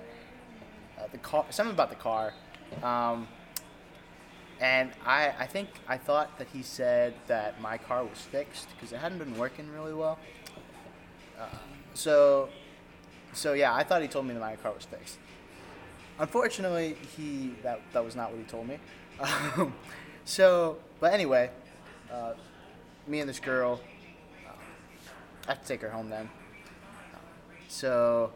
uh, 0.97 1.07
the 1.11 1.17
car, 1.17 1.45
something 1.49 1.73
about 1.73 1.89
the 1.89 1.95
car. 1.95 2.33
Um, 2.81 3.27
and 4.61 4.91
I, 5.05 5.33
I 5.37 5.45
think 5.47 5.69
I 5.87 5.97
thought 5.97 6.37
that 6.37 6.47
he 6.53 6.61
said 6.61 7.13
that 7.27 7.59
my 7.59 7.77
car 7.77 8.05
was 8.05 8.19
fixed 8.19 8.69
because 8.75 8.93
it 8.93 8.99
hadn't 8.99 9.17
been 9.17 9.37
working 9.37 9.69
really 9.71 9.93
well. 9.93 10.17
Uh, 11.39 11.47
so, 11.93 12.49
so 13.33 13.53
yeah, 13.53 13.73
I 13.73 13.83
thought 13.83 14.01
he 14.01 14.07
told 14.07 14.25
me 14.25 14.33
that 14.33 14.39
my 14.39 14.55
car 14.55 14.71
was 14.71 14.85
fixed. 14.85 15.17
Unfortunately, 16.19 16.95
he 17.17 17.53
that 17.63 17.81
that 17.91 18.05
was 18.05 18.15
not 18.15 18.31
what 18.31 18.39
he 18.39 18.45
told 18.45 18.67
me. 18.67 18.77
Um, 19.19 19.73
so, 20.25 20.77
but 20.99 21.13
anyway, 21.13 21.49
uh, 22.11 22.33
me 23.07 23.19
and 23.19 23.29
this 23.29 23.39
girl, 23.39 23.79
uh, 24.45 24.51
I 25.47 25.51
have 25.51 25.61
to 25.61 25.67
take 25.67 25.81
her 25.81 25.89
home 25.89 26.09
then. 26.09 26.29
So, 27.67 28.31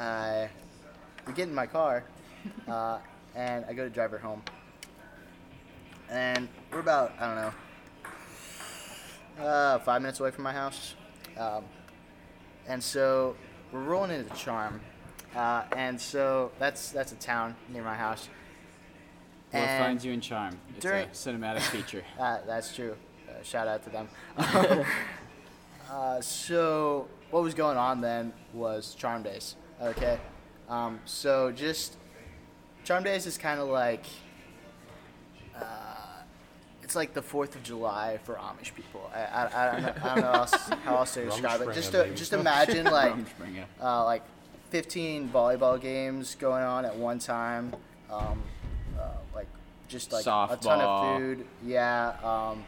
I 0.00 0.48
we 1.26 1.32
get 1.34 1.48
in 1.48 1.54
my 1.54 1.66
car, 1.66 2.04
uh, 2.68 2.98
and 3.34 3.64
I 3.66 3.72
go 3.74 3.84
to 3.84 3.90
drive 3.90 4.10
her 4.12 4.18
home. 4.18 4.42
And 6.10 6.48
we're 6.72 6.80
about 6.80 7.12
I 7.20 7.26
don't 7.26 7.36
know, 7.36 7.52
uh, 9.46 9.78
five 9.80 10.02
minutes 10.02 10.20
away 10.20 10.30
from 10.30 10.44
my 10.44 10.52
house. 10.52 10.94
Um, 11.38 11.64
and 12.66 12.82
so 12.82 13.36
we're 13.72 13.82
rolling 13.82 14.10
into 14.10 14.34
Charm, 14.34 14.80
uh, 15.36 15.64
and 15.76 16.00
so 16.00 16.50
that's 16.58 16.90
that's 16.90 17.12
a 17.12 17.16
town 17.16 17.54
near 17.68 17.82
my 17.82 17.94
house. 17.94 18.28
what 19.50 19.60
And- 19.60 19.84
finds 19.84 20.04
you 20.04 20.12
in 20.12 20.20
charm? 20.20 20.58
It's 20.70 20.80
during- 20.82 21.08
a 21.08 21.12
cinematic 21.12 21.60
feature. 21.62 22.04
uh, 22.18 22.38
that's 22.46 22.74
true. 22.74 22.96
Uh, 23.28 23.42
shout 23.42 23.68
out 23.68 23.82
to 23.84 23.90
them. 23.90 24.08
uh, 25.90 26.20
so 26.20 27.08
what 27.30 27.42
was 27.42 27.54
going 27.54 27.76
on 27.76 28.00
then 28.00 28.32
was 28.52 28.94
Charm 28.94 29.22
Days. 29.22 29.56
Okay, 29.82 30.18
um, 30.68 31.00
so 31.06 31.50
just 31.50 31.96
Charm 32.84 33.02
Days 33.02 33.26
is 33.26 33.38
kind 33.38 33.60
of 33.60 33.68
like 33.68 34.04
uh, 35.56 35.62
it's 36.82 36.94
like 36.94 37.14
the 37.14 37.22
Fourth 37.22 37.56
of 37.56 37.62
July 37.62 38.18
for 38.24 38.34
Amish 38.34 38.74
people. 38.74 39.10
I, 39.14 39.20
I, 39.20 39.44
I 39.46 39.72
don't 39.72 39.82
know, 39.82 39.94
I 40.02 40.14
don't 40.14 40.24
know 40.24 40.32
else, 40.32 40.68
how 40.84 40.96
else 40.96 41.14
to 41.14 41.24
describe 41.30 41.62
it. 41.62 41.72
Just 41.72 41.92
to, 41.92 42.14
just 42.14 42.32
imagine 42.32 42.84
like 42.92 43.14
uh, 43.80 44.04
like 44.04 44.22
15 44.70 45.30
volleyball 45.30 45.80
games 45.80 46.34
going 46.34 46.62
on 46.62 46.84
at 46.84 46.94
one 46.94 47.18
time. 47.18 47.72
Um, 48.10 48.42
uh, 48.98 49.12
like 49.34 49.48
just 49.88 50.12
like 50.12 50.26
a 50.26 50.58
ton 50.60 50.80
of 50.80 51.16
food. 51.16 51.46
Yeah. 51.64 52.16
Um, 52.22 52.64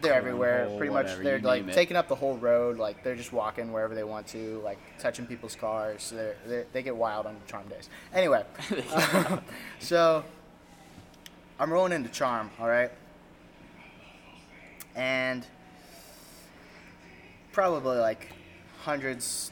they're 0.00 0.14
everywhere. 0.14 0.66
Cornhole, 0.68 0.78
Pretty 0.78 0.92
much, 0.92 1.16
they're 1.18 1.40
like 1.40 1.66
it. 1.66 1.74
taking 1.74 1.96
up 1.96 2.08
the 2.08 2.14
whole 2.14 2.36
road. 2.36 2.78
Like 2.78 3.02
they're 3.02 3.16
just 3.16 3.32
walking 3.32 3.72
wherever 3.72 3.94
they 3.94 4.04
want 4.04 4.26
to. 4.28 4.60
Like 4.64 4.78
touching 4.98 5.26
people's 5.26 5.56
cars. 5.56 6.10
They're, 6.14 6.36
they're, 6.46 6.66
they 6.72 6.82
get 6.82 6.96
wild 6.96 7.26
on 7.26 7.36
Charm 7.46 7.66
days. 7.68 7.88
Anyway, 8.12 8.44
so 9.78 10.24
I'm 11.58 11.72
rolling 11.72 11.92
into 11.92 12.08
Charm. 12.10 12.50
All 12.60 12.68
right, 12.68 12.90
and 14.94 15.46
probably 17.52 17.98
like 17.98 18.32
hundreds, 18.82 19.50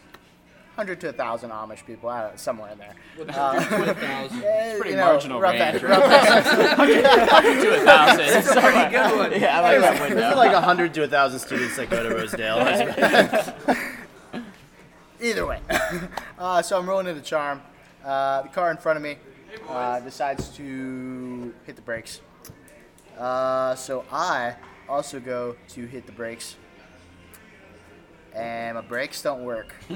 hundred 0.76 1.00
to 1.00 1.08
a 1.08 1.12
thousand 1.12 1.50
Amish 1.50 1.84
people, 1.86 2.08
I 2.10 2.22
don't 2.22 2.30
know, 2.32 2.36
somewhere 2.36 2.70
in 2.72 2.78
there. 2.78 2.94
With 3.18 3.30
Uh, 3.30 3.54
100 3.54 3.84
to 3.86 3.92
1,000. 3.92 4.42
It's 4.44 4.80
pretty 4.80 4.96
marginal 4.96 5.40
rough 5.40 5.52
range, 5.54 5.76
edge, 5.76 5.82
right? 5.82 5.98
rough 5.98 6.28
edge. 6.28 7.62
to 7.62 7.74
a 7.74 7.80
thousand. 7.84 8.20
It's 8.20 8.50
a 8.50 8.60
pretty 8.60 8.90
good 8.90 9.16
one. 9.16 9.32
Yeah, 9.40 9.58
I 9.58 9.60
like 9.62 9.80
that 9.80 10.00
window. 10.00 10.16
There's 10.20 10.36
like 10.36 10.52
100 10.52 10.94
to 10.94 11.00
1,000 11.00 11.38
students 11.40 11.76
that 11.76 11.88
go 11.90 12.02
to 12.08 12.14
Rosedale. 12.14 12.58
Either 15.22 15.46
way, 15.46 15.60
uh, 16.38 16.60
so 16.60 16.78
I'm 16.78 16.86
rolling 16.88 17.06
into 17.06 17.22
Charm, 17.22 17.62
Uh, 18.04 18.42
the 18.42 18.48
car 18.48 18.70
in 18.70 18.76
front 18.76 18.98
of 18.98 19.02
me 19.02 19.16
uh, 19.68 19.98
decides 20.00 20.50
to 20.56 21.54
hit 21.64 21.74
the 21.74 21.82
brakes. 21.82 22.20
Uh, 23.18 23.74
so 23.76 24.04
I 24.12 24.54
also 24.90 25.18
go 25.18 25.56
to 25.70 25.86
hit 25.86 26.04
the 26.04 26.12
brakes. 26.12 26.56
And 28.36 28.74
my 28.74 28.82
brakes 28.82 29.22
don't 29.22 29.44
work. 29.44 29.74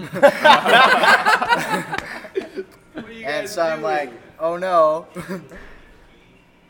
and 3.25 3.49
so 3.49 3.63
I'm 3.63 3.83
like, 3.83 4.11
oh 4.39 4.57
no, 4.57 5.07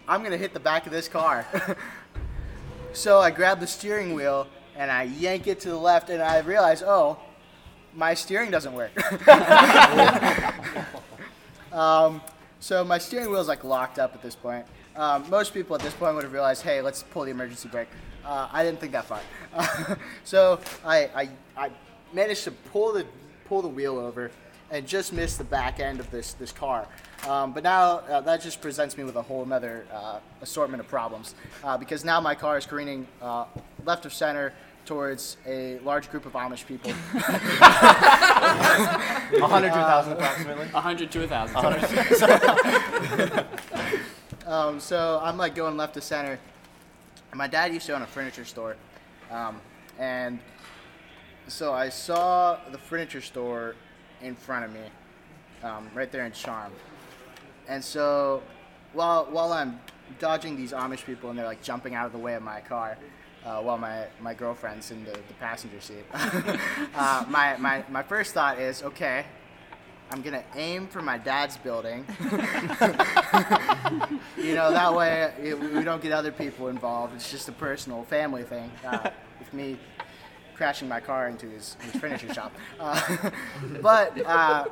I'm 0.08 0.24
gonna 0.24 0.36
hit 0.36 0.52
the 0.52 0.60
back 0.60 0.86
of 0.86 0.92
this 0.92 1.06
car. 1.06 1.46
so 2.92 3.20
I 3.20 3.30
grab 3.30 3.60
the 3.60 3.68
steering 3.68 4.14
wheel 4.14 4.48
and 4.76 4.90
I 4.90 5.04
yank 5.04 5.46
it 5.46 5.60
to 5.60 5.68
the 5.68 5.76
left, 5.76 6.08
and 6.08 6.22
I 6.22 6.38
realize, 6.38 6.82
oh, 6.82 7.18
my 7.94 8.14
steering 8.14 8.50
doesn't 8.50 8.72
work. 8.72 8.92
um, 11.72 12.22
so 12.60 12.82
my 12.82 12.96
steering 12.96 13.30
wheel 13.30 13.40
is 13.40 13.48
like 13.48 13.62
locked 13.62 13.98
up 13.98 14.14
at 14.14 14.22
this 14.22 14.34
point. 14.34 14.64
Um, 14.96 15.28
most 15.28 15.52
people 15.52 15.76
at 15.76 15.82
this 15.82 15.92
point 15.92 16.14
would 16.14 16.24
have 16.24 16.32
realized, 16.32 16.62
hey, 16.62 16.80
let's 16.80 17.02
pull 17.02 17.24
the 17.24 17.30
emergency 17.30 17.68
brake. 17.68 17.88
Uh, 18.24 18.48
I 18.50 18.64
didn't 18.64 18.80
think 18.80 18.92
that 18.92 19.04
far. 19.04 19.20
so 20.24 20.58
I, 20.84 21.10
I, 21.14 21.28
I 21.60 21.70
managed 22.14 22.44
to 22.44 22.50
pull 22.50 22.94
the 22.94 23.04
pull 23.44 23.60
the 23.60 23.68
wheel 23.68 23.98
over 23.98 24.30
and 24.70 24.86
just 24.86 25.12
missed 25.12 25.36
the 25.36 25.44
back 25.44 25.78
end 25.78 26.00
of 26.00 26.10
this 26.10 26.32
this 26.32 26.52
car. 26.52 26.88
Um, 27.28 27.52
but 27.52 27.62
now 27.62 27.98
uh, 27.98 28.22
that 28.22 28.40
just 28.40 28.62
presents 28.62 28.96
me 28.96 29.04
with 29.04 29.16
a 29.16 29.22
whole 29.22 29.46
other 29.52 29.84
uh, 29.92 30.20
assortment 30.40 30.80
of 30.80 30.88
problems 30.88 31.34
uh, 31.62 31.76
because 31.76 32.02
now 32.02 32.18
my 32.18 32.34
car 32.34 32.56
is 32.56 32.64
careening 32.64 33.06
uh, 33.20 33.44
left 33.84 34.06
of 34.06 34.14
center 34.14 34.54
towards 34.86 35.36
a 35.46 35.78
large 35.80 36.10
group 36.10 36.24
of 36.24 36.32
Amish 36.32 36.66
people. 36.66 36.92
100 37.20 39.68
to 39.68 39.72
1,000 39.76 40.12
approximately. 40.14 40.66
100 40.66 41.10
to 41.10 41.18
1,000. 41.26 43.46
Um, 44.46 44.80
so 44.80 45.20
I'm 45.22 45.36
like 45.36 45.54
going 45.54 45.76
left 45.76 45.92
to 45.94 46.00
center. 46.00 46.40
My 47.32 47.46
dad 47.46 47.72
used 47.72 47.86
to 47.86 47.94
own 47.94 48.02
a 48.02 48.06
furniture 48.06 48.44
store. 48.44 48.74
Um, 49.30 49.60
and 49.96 50.40
so 51.50 51.72
I 51.72 51.88
saw 51.88 52.58
the 52.70 52.78
furniture 52.78 53.20
store 53.20 53.74
in 54.22 54.34
front 54.34 54.64
of 54.64 54.72
me, 54.72 54.80
um, 55.62 55.90
right 55.94 56.10
there 56.10 56.24
in 56.24 56.32
Charm. 56.32 56.72
And 57.68 57.82
so 57.82 58.42
while, 58.92 59.26
while 59.26 59.52
I'm 59.52 59.80
dodging 60.18 60.56
these 60.56 60.72
Amish 60.72 61.04
people 61.04 61.30
and 61.30 61.38
they're 61.38 61.46
like 61.46 61.62
jumping 61.62 61.94
out 61.94 62.06
of 62.06 62.12
the 62.12 62.18
way 62.18 62.34
of 62.34 62.42
my 62.42 62.60
car, 62.60 62.98
uh, 63.44 63.60
while 63.60 63.78
my, 63.78 64.06
my 64.20 64.34
girlfriend's 64.34 64.90
in 64.90 65.04
the, 65.04 65.12
the 65.12 65.34
passenger 65.38 65.80
seat, 65.80 66.04
uh, 66.14 67.24
my, 67.28 67.56
my, 67.56 67.84
my 67.88 68.02
first 68.02 68.34
thought 68.34 68.58
is 68.58 68.82
okay, 68.82 69.24
I'm 70.12 70.22
gonna 70.22 70.44
aim 70.56 70.88
for 70.88 71.00
my 71.00 71.18
dad's 71.18 71.56
building. 71.56 72.04
you 74.36 74.56
know, 74.56 74.72
that 74.72 74.92
way 74.92 75.32
it, 75.40 75.58
we 75.58 75.84
don't 75.84 76.02
get 76.02 76.10
other 76.10 76.32
people 76.32 76.66
involved. 76.68 77.14
It's 77.14 77.30
just 77.30 77.48
a 77.48 77.52
personal 77.52 78.02
family 78.04 78.42
thing. 78.42 78.70
Uh, 78.84 79.10
with 79.38 79.54
me 79.54 79.78
crashing 80.60 80.88
my 80.88 81.00
car 81.00 81.26
into 81.26 81.46
his, 81.46 81.74
his 81.80 81.98
furniture 81.98 82.34
shop. 82.34 82.52
Uh, 82.78 83.30
but 83.80 84.26
uh, 84.26 84.66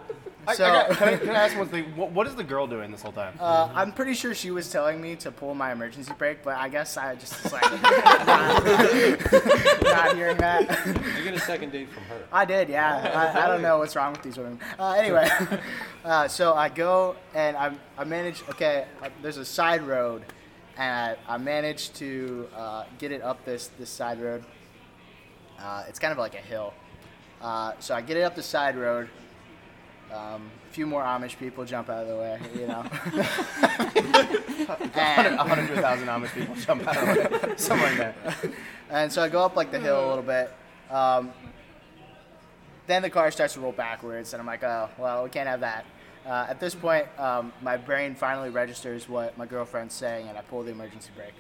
so 0.53 0.67
I 0.67 0.69
got, 0.69 0.91
can, 0.99 1.09
I, 1.09 1.17
can 1.17 1.31
I 1.31 1.47
ask 1.47 1.57
one 1.57 1.69
thing? 1.69 1.97
What, 1.97 2.11
what 2.11 2.27
is 2.27 2.35
the 2.35 2.45
girl 2.45 2.67
doing 2.67 2.91
this 2.91 3.01
whole 3.01 3.13
time? 3.13 3.33
uh, 3.41 3.71
I'm 3.75 3.93
pretty 3.93 4.13
sure 4.13 4.35
she 4.35 4.51
was 4.51 4.71
telling 4.71 5.01
me 5.01 5.17
to 5.17 5.31
pull 5.31 5.55
my 5.55 5.73
emergency 5.73 6.13
brake, 6.19 6.41
but 6.45 6.59
I 6.59 6.69
guess 6.69 6.99
I 6.99 7.15
just 7.15 7.43
was 7.43 7.55
like 7.55 7.63
not, 7.83 8.67
not 9.83 10.15
hearing 10.15 10.37
that. 10.37 10.87
You 11.17 11.25
get 11.25 11.33
a 11.33 11.41
second 11.41 11.73
date 11.73 11.91
from 11.91 12.03
her. 12.03 12.21
I 12.31 12.45
did, 12.45 12.69
yeah. 12.69 13.33
I, 13.35 13.45
I 13.45 13.49
don't 13.49 13.63
know 13.63 13.79
what's 13.79 13.97
wrong 13.97 14.13
with 14.13 14.21
these 14.21 14.37
women. 14.37 14.61
Uh, 14.79 14.93
anyway, 14.93 15.27
uh, 16.05 16.29
so 16.29 16.53
I 16.53 16.69
go 16.69 17.17
and 17.35 17.57
I, 17.57 17.73
I 17.97 18.05
manage. 18.05 18.43
Okay, 18.51 18.85
uh, 19.01 19.09
there's 19.23 19.39
a 19.39 19.45
side 19.45 19.81
road, 19.81 20.23
and 20.77 21.17
I, 21.27 21.35
I 21.35 21.39
managed 21.39 21.95
to 21.95 22.47
uh, 22.55 22.85
get 22.99 23.11
it 23.11 23.23
up 23.23 23.43
this 23.47 23.71
this 23.79 23.89
side 23.89 24.21
road. 24.21 24.45
Uh, 25.61 25.85
it's 25.89 25.99
kind 25.99 26.13
of 26.13 26.19
like 26.19 26.35
a 26.35 26.39
hill. 26.39 26.73
Uh, 27.41 27.73
so 27.79 27.95
I 27.95 28.01
get 28.01 28.17
it 28.17 28.23
up 28.23 28.35
the 28.35 28.43
side 28.43 28.77
road. 28.77 29.09
Um, 30.13 30.51
a 30.69 30.73
few 30.73 30.87
more 30.87 31.03
Amish 31.03 31.39
people 31.39 31.65
jump 31.65 31.91
out 31.91 32.03
of 32.03 32.09
the 32.09 32.17
way, 32.17 32.41
you 32.55 32.67
know. 32.67 32.83
100, 34.69 34.97
and, 34.97 35.37
100 35.37 35.67
to 35.67 35.73
1,000 35.75 36.09
Amish 36.09 36.35
people 36.35 36.55
jump 36.57 36.87
out 36.87 36.97
of 36.97 37.03
the 37.43 37.49
way. 37.49 37.55
Somewhere 37.57 37.93
in 37.93 37.99
there. 37.99 38.15
and 38.91 39.13
so 39.13 39.23
I 39.23 39.29
go 39.29 39.45
up 39.45 39.57
like 39.57 39.71
the 39.71 39.79
hill 39.79 40.07
a 40.07 40.09
little 40.09 40.23
bit. 40.23 40.53
Um, 40.91 41.33
then 42.87 43.03
the 43.03 43.11
car 43.11 43.31
starts 43.31 43.55
to 43.55 43.61
roll 43.61 43.73
backwards, 43.73 44.33
and 44.33 44.41
I'm 44.41 44.47
like, 44.47 44.65
oh, 44.65 44.89
well, 44.99 45.25
we 45.25 45.31
can't 45.31 45.49
have 45.49 45.61
that. 45.61 45.85
Uh, 46.27 46.47
at 46.49 46.59
this 46.59 46.75
point, 46.75 47.07
um, 47.19 47.53
my 47.63 47.77
brain 47.77 48.15
finally 48.15 48.51
registers 48.51 49.09
what 49.09 49.37
my 49.39 49.47
girlfriend's 49.47 49.95
saying, 49.95 50.29
and 50.29 50.37
I 50.37 50.43
pull 50.43 50.63
the 50.63 50.73
emergency 50.73 51.11
brake. 51.15 51.35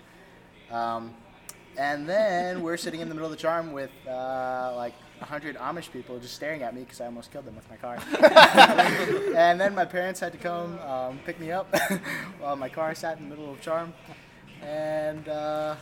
Um, 0.70 1.14
and 1.76 2.08
then 2.08 2.62
we're 2.62 2.76
sitting 2.76 3.00
in 3.00 3.08
the 3.08 3.14
middle 3.14 3.30
of 3.30 3.36
the 3.36 3.40
charm 3.40 3.72
with 3.72 3.90
uh, 4.06 4.72
like 4.76 4.94
100 5.18 5.56
Amish 5.56 5.90
people 5.90 6.18
just 6.18 6.34
staring 6.34 6.62
at 6.62 6.74
me 6.74 6.82
because 6.82 7.00
I 7.00 7.06
almost 7.06 7.30
killed 7.30 7.44
them 7.44 7.56
with 7.56 7.68
my 7.68 7.76
car. 7.76 7.98
and 9.36 9.60
then 9.60 9.74
my 9.74 9.84
parents 9.84 10.20
had 10.20 10.32
to 10.32 10.38
come 10.38 10.78
um, 10.80 11.18
pick 11.24 11.40
me 11.40 11.50
up 11.50 11.74
while 12.40 12.56
my 12.56 12.68
car 12.68 12.94
sat 12.94 13.18
in 13.18 13.28
the 13.28 13.36
middle 13.36 13.52
of 13.52 13.60
charm. 13.60 13.92
And 14.62 15.28
uh, 15.28 15.76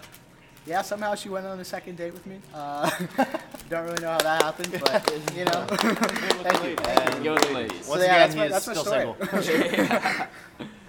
yeah, 0.67 0.83
somehow 0.83 1.15
she 1.15 1.29
went 1.29 1.47
on 1.47 1.61
a 1.61 1.65
second 1.65 1.97
date 1.97 2.13
with 2.13 2.27
me. 2.27 2.41
Uh, 2.53 2.91
don't 3.71 3.85
really 3.85 4.03
know 4.03 4.13
how 4.13 4.19
that 4.19 4.43
happened, 4.43 4.81
but 4.83 5.13
you 5.35 5.45
know. 5.45 5.67
Thank 5.71 6.63
you. 6.65 6.77
And 6.85 7.25
go 7.25 7.35
with 7.35 7.43
the 7.43 7.55
ladies. 7.55 7.89
Once 7.89 8.03
yeah, 8.03 8.25
again, 8.25 8.31
that's 8.31 8.35
he 8.35 8.41
my- 8.41 8.49
that's 8.49 8.67
my 8.67 8.73
still 8.73 8.85
story. 8.85 9.43
single. 9.45 10.27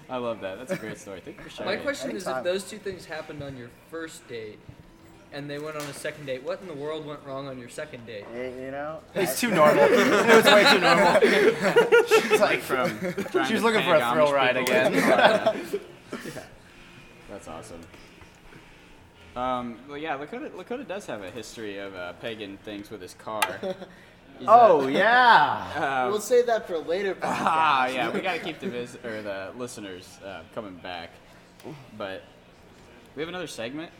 I 0.09 0.17
love 0.17 0.39
that. 0.41 0.57
That's 0.57 0.71
a 0.71 0.77
great 0.77 0.97
story. 0.97 1.21
Thank 1.23 1.37
you 1.37 1.43
for 1.43 1.49
sharing. 1.49 1.71
My 1.73 1.79
it. 1.79 1.83
question 1.83 2.15
is, 2.15 2.27
if 2.27 2.43
those 2.43 2.63
two 2.63 2.77
things 2.77 3.05
happened 3.05 3.43
on 3.43 3.57
your 3.57 3.69
first 3.89 4.25
date, 4.27 4.59
and 5.33 5.49
they 5.49 5.59
went 5.59 5.75
on 5.75 5.83
a 5.83 5.93
second 5.93 6.25
date, 6.25 6.43
what 6.43 6.61
in 6.61 6.67
the 6.67 6.73
world 6.73 7.05
went 7.05 7.19
wrong 7.25 7.47
on 7.47 7.59
your 7.59 7.69
second 7.69 8.05
date? 8.05 8.25
You 8.33 8.43
you 8.43 8.71
know. 8.71 8.99
It's 9.15 9.39
too 9.39 9.51
normal. 9.51 9.83
it 9.87 10.35
was 10.35 10.45
way 10.45 10.65
too 10.71 10.79
normal. 10.79 11.19
She's 12.07 12.39
like, 12.39 12.59
from 12.61 12.97
trying 13.31 13.47
She 13.47 13.53
was 13.53 13.63
looking 13.63 13.83
for 13.83 13.95
a 13.95 14.11
thrill 14.11 14.27
Amish 14.27 14.33
ride 14.33 14.57
again. 14.57 14.93
Yeah. 14.93 15.53
That's 17.29 17.47
awesome. 17.47 17.81
Um, 19.35 19.77
well, 19.87 19.97
yeah, 19.97 20.17
Lakota, 20.17 20.49
Lakota 20.49 20.87
does 20.87 21.05
have 21.05 21.21
a 21.21 21.29
history 21.29 21.77
of 21.77 21.93
uh, 21.93 22.13
pagan 22.13 22.57
things 22.57 22.89
with 22.89 23.01
his 23.01 23.13
car. 23.13 23.41
He's, 24.39 24.47
uh, 24.47 24.51
oh, 24.67 24.87
yeah. 24.87 26.03
um, 26.05 26.11
We'll 26.11 26.21
save 26.21 26.47
that 26.47 26.65
for 26.65 26.75
a 26.75 26.79
later 26.79 27.13
podcast. 27.13 27.21
ah, 27.23 27.87
yeah, 27.87 28.09
we 28.09 28.21
gotta 28.21 28.39
keep 28.39 28.59
the 28.59 28.69
vis- 28.69 28.97
or 29.03 29.21
the 29.21 29.51
listeners 29.55 30.19
uh, 30.25 30.41
coming 30.55 30.75
back. 30.77 31.11
But 31.97 32.23
we 33.15 33.21
have 33.21 33.29
another 33.29 33.47
segment. 33.47 33.91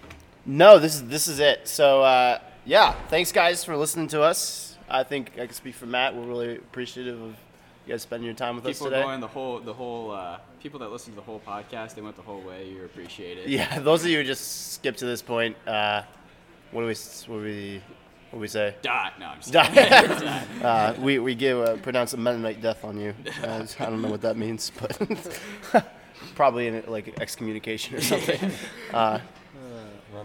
No, 0.47 0.79
this 0.79 0.95
is 0.95 1.03
this 1.07 1.27
is 1.27 1.39
it. 1.39 1.67
So 1.67 2.01
uh, 2.01 2.39
yeah, 2.65 2.93
thanks 3.09 3.33
guys 3.33 3.65
for 3.65 3.75
listening 3.75 4.07
to 4.09 4.21
us. 4.21 4.77
I 4.89 5.03
think 5.03 5.33
I 5.33 5.45
can 5.45 5.53
speak 5.53 5.75
for 5.75 5.85
Matt. 5.85 6.15
We're 6.15 6.25
really 6.25 6.55
appreciative 6.55 7.21
of 7.21 7.35
you 7.85 7.93
guys 7.93 8.01
spending 8.03 8.25
your 8.25 8.35
time 8.35 8.55
with 8.55 8.65
us 8.65 8.77
People 8.77 8.91
today. 8.91 9.03
going 9.03 9.19
the 9.19 9.27
whole, 9.27 9.59
the 9.59 9.73
whole, 9.73 10.11
uh, 10.11 10.37
people 10.61 10.79
that 10.79 10.89
listen 10.89 11.11
to 11.11 11.15
the 11.17 11.21
whole 11.21 11.41
podcast, 11.45 11.95
they 11.95 12.01
went 12.01 12.15
the 12.15 12.21
whole 12.21 12.39
way. 12.41 12.69
You're 12.69 12.85
appreciated. 12.85 13.49
Yeah, 13.49 13.79
those 13.81 14.03
of 14.05 14.09
you 14.09 14.19
who 14.19 14.23
just 14.23 14.73
skipped 14.73 14.99
to 14.99 15.05
this 15.05 15.21
point, 15.21 15.57
uh, 15.67 16.03
what 16.71 16.81
do 16.81 16.87
we 16.87 16.93
what 16.93 17.39
do 17.39 17.43
we 17.43 17.81
what 18.29 18.37
do 18.37 18.41
we 18.41 18.47
say? 18.47 18.75
Die. 18.81 19.11
No, 19.19 19.25
I'm 19.25 19.39
just 19.41 19.51
Die. 19.51 20.43
Uh, 20.63 20.93
we 20.99 21.19
we 21.19 21.35
give 21.35 21.59
uh, 21.59 21.75
pronounce 21.77 22.13
a 22.13 22.17
Mennonite 22.17 22.61
death 22.61 22.85
on 22.85 22.97
you. 22.97 23.13
Uh, 23.43 23.65
I 23.79 23.85
don't 23.85 24.01
know 24.01 24.09
what 24.09 24.21
that 24.21 24.37
means, 24.37 24.71
but 24.79 25.39
probably 26.35 26.67
in 26.67 26.83
like 26.87 27.19
excommunication 27.19 27.95
or 27.95 28.01
something. 28.01 28.51
Uh, 28.93 29.19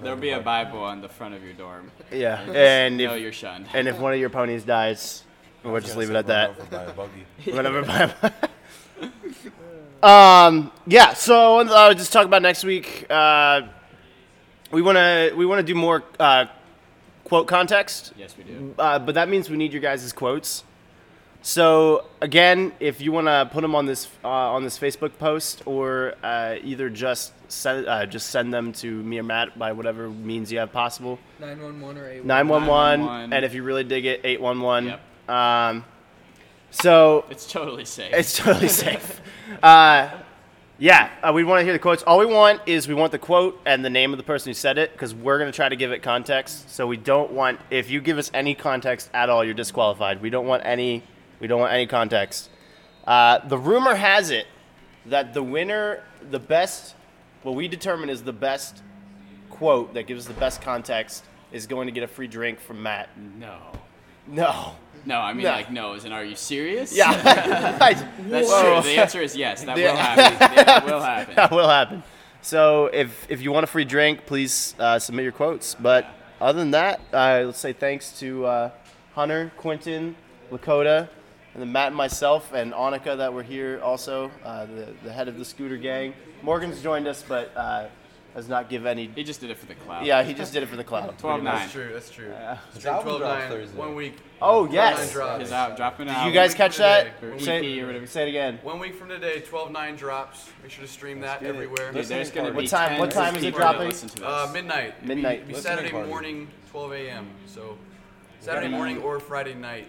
There'll 0.00 0.18
be 0.18 0.30
a 0.30 0.40
Bible 0.40 0.80
on 0.82 1.00
the 1.00 1.08
front 1.08 1.34
of 1.34 1.42
your 1.44 1.52
dorm. 1.52 1.90
yeah, 2.10 2.40
and 2.52 2.96
No, 2.96 3.14
if 3.14 3.22
you're 3.22 3.32
shunned. 3.32 3.66
and 3.74 3.88
if 3.88 3.98
one 3.98 4.12
of 4.12 4.18
your 4.18 4.30
ponies 4.30 4.64
dies, 4.64 5.24
we'll 5.62 5.80
just 5.80 5.96
leave 5.96 6.10
it 6.10 6.12
say 6.12 6.18
at 6.18 6.26
run 6.26 6.28
that. 6.28 6.50
over 6.50 6.64
by 6.70 6.82
a 6.84 6.92
buggy. 6.92 7.26
Whatever. 7.52 8.14
um. 10.02 10.72
Yeah. 10.86 11.14
So 11.14 11.58
I 11.58 11.90
uh, 11.90 11.94
just 11.94 12.12
talk 12.12 12.24
about 12.26 12.42
next 12.42 12.64
week. 12.64 13.06
Uh, 13.10 13.62
we 14.70 14.82
wanna 14.82 15.30
we 15.36 15.46
wanna 15.46 15.62
do 15.62 15.74
more 15.74 16.02
uh, 16.18 16.46
quote 17.24 17.46
context. 17.46 18.12
Yes, 18.16 18.36
we 18.36 18.44
do. 18.44 18.74
Uh, 18.78 18.98
but 18.98 19.14
that 19.14 19.28
means 19.28 19.50
we 19.50 19.56
need 19.56 19.72
your 19.72 19.82
guys' 19.82 20.12
quotes. 20.12 20.64
So 21.44 22.04
again, 22.20 22.72
if 22.78 23.00
you 23.00 23.10
want 23.10 23.26
to 23.26 23.48
put 23.52 23.62
them 23.62 23.74
on 23.74 23.84
this 23.86 24.06
uh, 24.24 24.28
on 24.28 24.62
this 24.62 24.78
Facebook 24.78 25.18
post, 25.18 25.62
or 25.66 26.14
uh, 26.22 26.56
either 26.62 26.88
just 26.88 27.32
send 27.50 27.86
uh, 27.88 28.06
just 28.06 28.28
send 28.30 28.54
them 28.54 28.72
to 28.74 28.90
me 29.02 29.18
or 29.18 29.24
Matt 29.24 29.58
by 29.58 29.72
whatever 29.72 30.08
means 30.08 30.52
you 30.52 30.58
have 30.60 30.72
possible. 30.72 31.18
911 31.40 31.98
or 31.98 32.08
811? 32.08 32.26
Nine 32.26 32.48
one 32.48 32.66
one, 32.66 33.00
911. 33.00 33.32
and 33.32 33.44
if 33.44 33.54
you 33.54 33.64
really 33.64 33.82
dig 33.84 34.04
it, 34.06 34.20
eight 34.24 34.40
one 34.40 34.60
one. 34.60 34.86
Yep. 34.86 35.30
Um, 35.30 35.84
so 36.70 37.24
It's 37.28 37.50
totally 37.50 37.84
safe. 37.84 38.12
it's 38.14 38.36
totally 38.36 38.68
safe. 38.68 39.20
Uh, 39.62 40.08
yeah, 40.78 41.10
uh, 41.22 41.30
we 41.34 41.44
want 41.44 41.60
to 41.60 41.64
hear 41.64 41.74
the 41.74 41.78
quotes. 41.78 42.02
All 42.04 42.18
we 42.18 42.24
want 42.24 42.62
is 42.64 42.88
we 42.88 42.94
want 42.94 43.12
the 43.12 43.18
quote 43.18 43.60
and 43.66 43.84
the 43.84 43.90
name 43.90 44.12
of 44.12 44.16
the 44.16 44.22
person 44.24 44.48
who 44.48 44.54
said 44.54 44.78
it 44.78 44.92
because 44.92 45.14
we're 45.14 45.38
going 45.38 45.52
to 45.52 45.54
try 45.54 45.68
to 45.68 45.76
give 45.76 45.92
it 45.92 46.02
context. 46.02 46.70
So 46.70 46.86
we 46.86 46.96
don't 46.96 47.32
want 47.32 47.60
if 47.70 47.90
you 47.90 48.00
give 48.00 48.16
us 48.16 48.30
any 48.32 48.54
context 48.54 49.10
at 49.12 49.28
all, 49.28 49.44
you're 49.44 49.52
disqualified. 49.52 50.22
We 50.22 50.30
don't 50.30 50.46
want 50.46 50.62
any. 50.64 51.02
We 51.42 51.48
don't 51.48 51.58
want 51.58 51.72
any 51.72 51.88
context. 51.88 52.48
Uh, 53.04 53.40
the 53.48 53.58
rumor 53.58 53.96
has 53.96 54.30
it 54.30 54.46
that 55.06 55.34
the 55.34 55.42
winner, 55.42 56.04
the 56.30 56.38
best, 56.38 56.94
what 57.42 57.56
we 57.56 57.66
determine 57.66 58.08
is 58.10 58.22
the 58.22 58.32
best 58.32 58.80
quote 59.50 59.92
that 59.94 60.06
gives 60.06 60.24
the 60.26 60.34
best 60.34 60.62
context, 60.62 61.24
is 61.50 61.66
going 61.66 61.88
to 61.88 61.92
get 61.92 62.04
a 62.04 62.06
free 62.06 62.28
drink 62.28 62.60
from 62.60 62.80
Matt. 62.80 63.08
No. 63.18 63.58
No. 64.28 64.76
No, 65.04 65.18
I 65.18 65.32
mean 65.32 65.42
No. 65.42 65.50
like 65.50 65.72
no, 65.72 65.94
as 65.94 66.04
in 66.04 66.12
are 66.12 66.24
you 66.24 66.36
serious? 66.36 66.94
Yeah. 66.96 67.10
That's 67.80 68.02
Whoa. 68.48 68.80
true. 68.80 68.88
The 68.88 69.00
answer 69.00 69.20
is 69.20 69.34
yes. 69.34 69.64
That 69.64 69.76
will 69.76 69.96
happen. 69.96 70.38
That 70.64 70.86
will 70.86 71.00
happen. 71.00 71.34
that 71.34 71.50
will 71.50 71.68
happen. 71.68 72.02
So 72.40 72.86
if 72.92 73.26
if 73.28 73.42
you 73.42 73.50
want 73.50 73.64
a 73.64 73.66
free 73.66 73.84
drink, 73.84 74.26
please 74.26 74.76
uh, 74.78 75.00
submit 75.00 75.24
your 75.24 75.32
quotes. 75.32 75.74
But 75.74 76.06
other 76.40 76.60
than 76.60 76.70
that, 76.70 77.00
uh, 77.12 77.42
let's 77.46 77.58
say 77.58 77.72
thanks 77.72 78.16
to 78.20 78.46
uh, 78.46 78.70
Hunter, 79.16 79.50
Quentin, 79.56 80.14
Lakota, 80.52 81.08
and 81.54 81.62
then 81.62 81.72
Matt 81.72 81.88
and 81.88 81.96
myself 81.96 82.52
and 82.52 82.72
Annika 82.72 83.16
that 83.16 83.32
were 83.32 83.42
here 83.42 83.80
also, 83.82 84.30
uh, 84.44 84.66
the, 84.66 84.88
the 85.04 85.12
head 85.12 85.28
of 85.28 85.38
the 85.38 85.44
scooter 85.44 85.76
gang. 85.76 86.14
Morgan's 86.42 86.80
joined 86.82 87.06
us, 87.06 87.22
but 87.26 87.52
uh, 87.56 87.86
does 88.34 88.48
not 88.48 88.70
give 88.70 88.86
any. 88.86 89.10
He 89.14 89.22
just 89.22 89.40
did 89.40 89.50
it 89.50 89.58
for 89.58 89.66
the 89.66 89.74
cloud. 89.74 90.06
Yeah, 90.06 90.22
he 90.22 90.32
just 90.32 90.52
did 90.54 90.62
it 90.62 90.66
for 90.70 90.76
the 90.76 90.84
cloud. 90.84 91.16
12 91.18 91.42
9. 91.42 91.54
That's 91.54 91.72
true. 91.72 91.90
That's 91.92 92.10
true. 92.10 92.32
His 92.74 92.86
album 92.86 93.18
12 93.18 93.20
9, 93.20 93.48
Thursday. 93.50 93.78
one 93.78 93.94
week. 93.94 94.16
Oh 94.40 94.68
yes. 94.72 94.98
9 94.98 95.08
drops. 95.12 95.40
His 95.42 95.52
out, 95.52 95.76
dropping 95.76 96.06
Did 96.06 96.24
you 96.26 96.32
guys 96.32 96.54
catch 96.54 96.78
that? 96.78 97.20
today. 97.20 97.38
Say, 97.38 97.80
or 97.80 97.86
whatever. 97.86 98.06
say 98.06 98.22
it 98.26 98.28
again. 98.30 98.58
One 98.62 98.78
week 98.80 98.94
from 98.94 99.10
today, 99.10 99.40
12 99.40 99.70
9 99.70 99.96
drops. 99.96 100.48
Make 100.62 100.70
sure 100.72 100.84
to 100.84 100.90
stream 100.90 101.20
that 101.20 101.40
get 101.40 101.50
it. 101.50 101.54
everywhere. 101.54 101.92
Dude, 101.92 102.06
there's 102.06 102.30
gonna 102.30 102.52
What 102.52 102.60
be 102.62 102.66
time- 102.66 102.98
what 102.98 103.10
10 103.10 103.22
time 103.22 103.36
is 103.36 103.42
it 103.42 103.46
people 103.48 103.60
dropping? 103.60 103.90
to. 103.92 104.26
Uh, 104.26 104.50
midnight. 104.52 104.94
It'd 104.96 105.00
be- 105.02 105.08
Midnight. 105.14 105.36
It'd 105.42 105.48
be 105.48 105.54
Saturday 105.54 105.92
morning, 105.92 106.48
12 106.70 106.92
a.m. 106.92 107.28
So 107.46 107.76
Saturday 108.40 108.68
morning 108.68 108.98
or 109.02 109.20
Friday 109.20 109.54
night, 109.54 109.86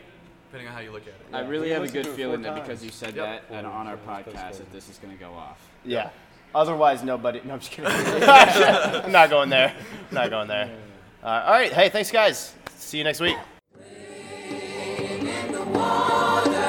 depending 0.53 0.67
on 0.67 0.75
how 0.75 0.81
you 0.81 0.91
look 0.91 1.01
at 1.01 1.07
it. 1.07 1.17
I 1.33 1.49
really 1.49 1.71
have 1.71 1.81
a 1.81 1.87
good 1.87 2.05
feeling 2.05 2.43
that 2.43 2.53
because 2.53 2.85
you 2.85 2.91
said 2.91 3.15
Yep. 3.15 3.49
that 3.49 3.55
and 3.57 3.65
on 3.65 3.87
our 3.87 3.97
podcast 3.97 4.59
that 4.59 4.71
this 4.71 4.87
is 4.87 4.99
gonna 4.99 5.15
go 5.15 5.31
off. 5.33 5.59
Yeah. 5.83 6.11
Otherwise, 6.53 7.01
nobody. 7.01 7.41
No, 7.43 7.55
I'm 7.55 7.59
just 7.59 7.71
kidding. 7.71 7.89
I'm 7.91 9.11
not 9.11 9.31
going 9.31 9.49
there. 9.49 9.73
I'm 10.11 10.15
not 10.15 10.29
going 10.29 10.47
there. 10.47 10.69
Uh, 11.23 11.43
all 11.47 11.53
right. 11.53 11.73
Hey, 11.73 11.89
thanks, 11.89 12.11
guys. 12.11 12.53
See 12.75 12.99
you 12.99 13.03
next 13.03 13.19
week. 13.19 13.35
in 13.83 15.51
the 15.51 15.63
wall. 15.63 16.62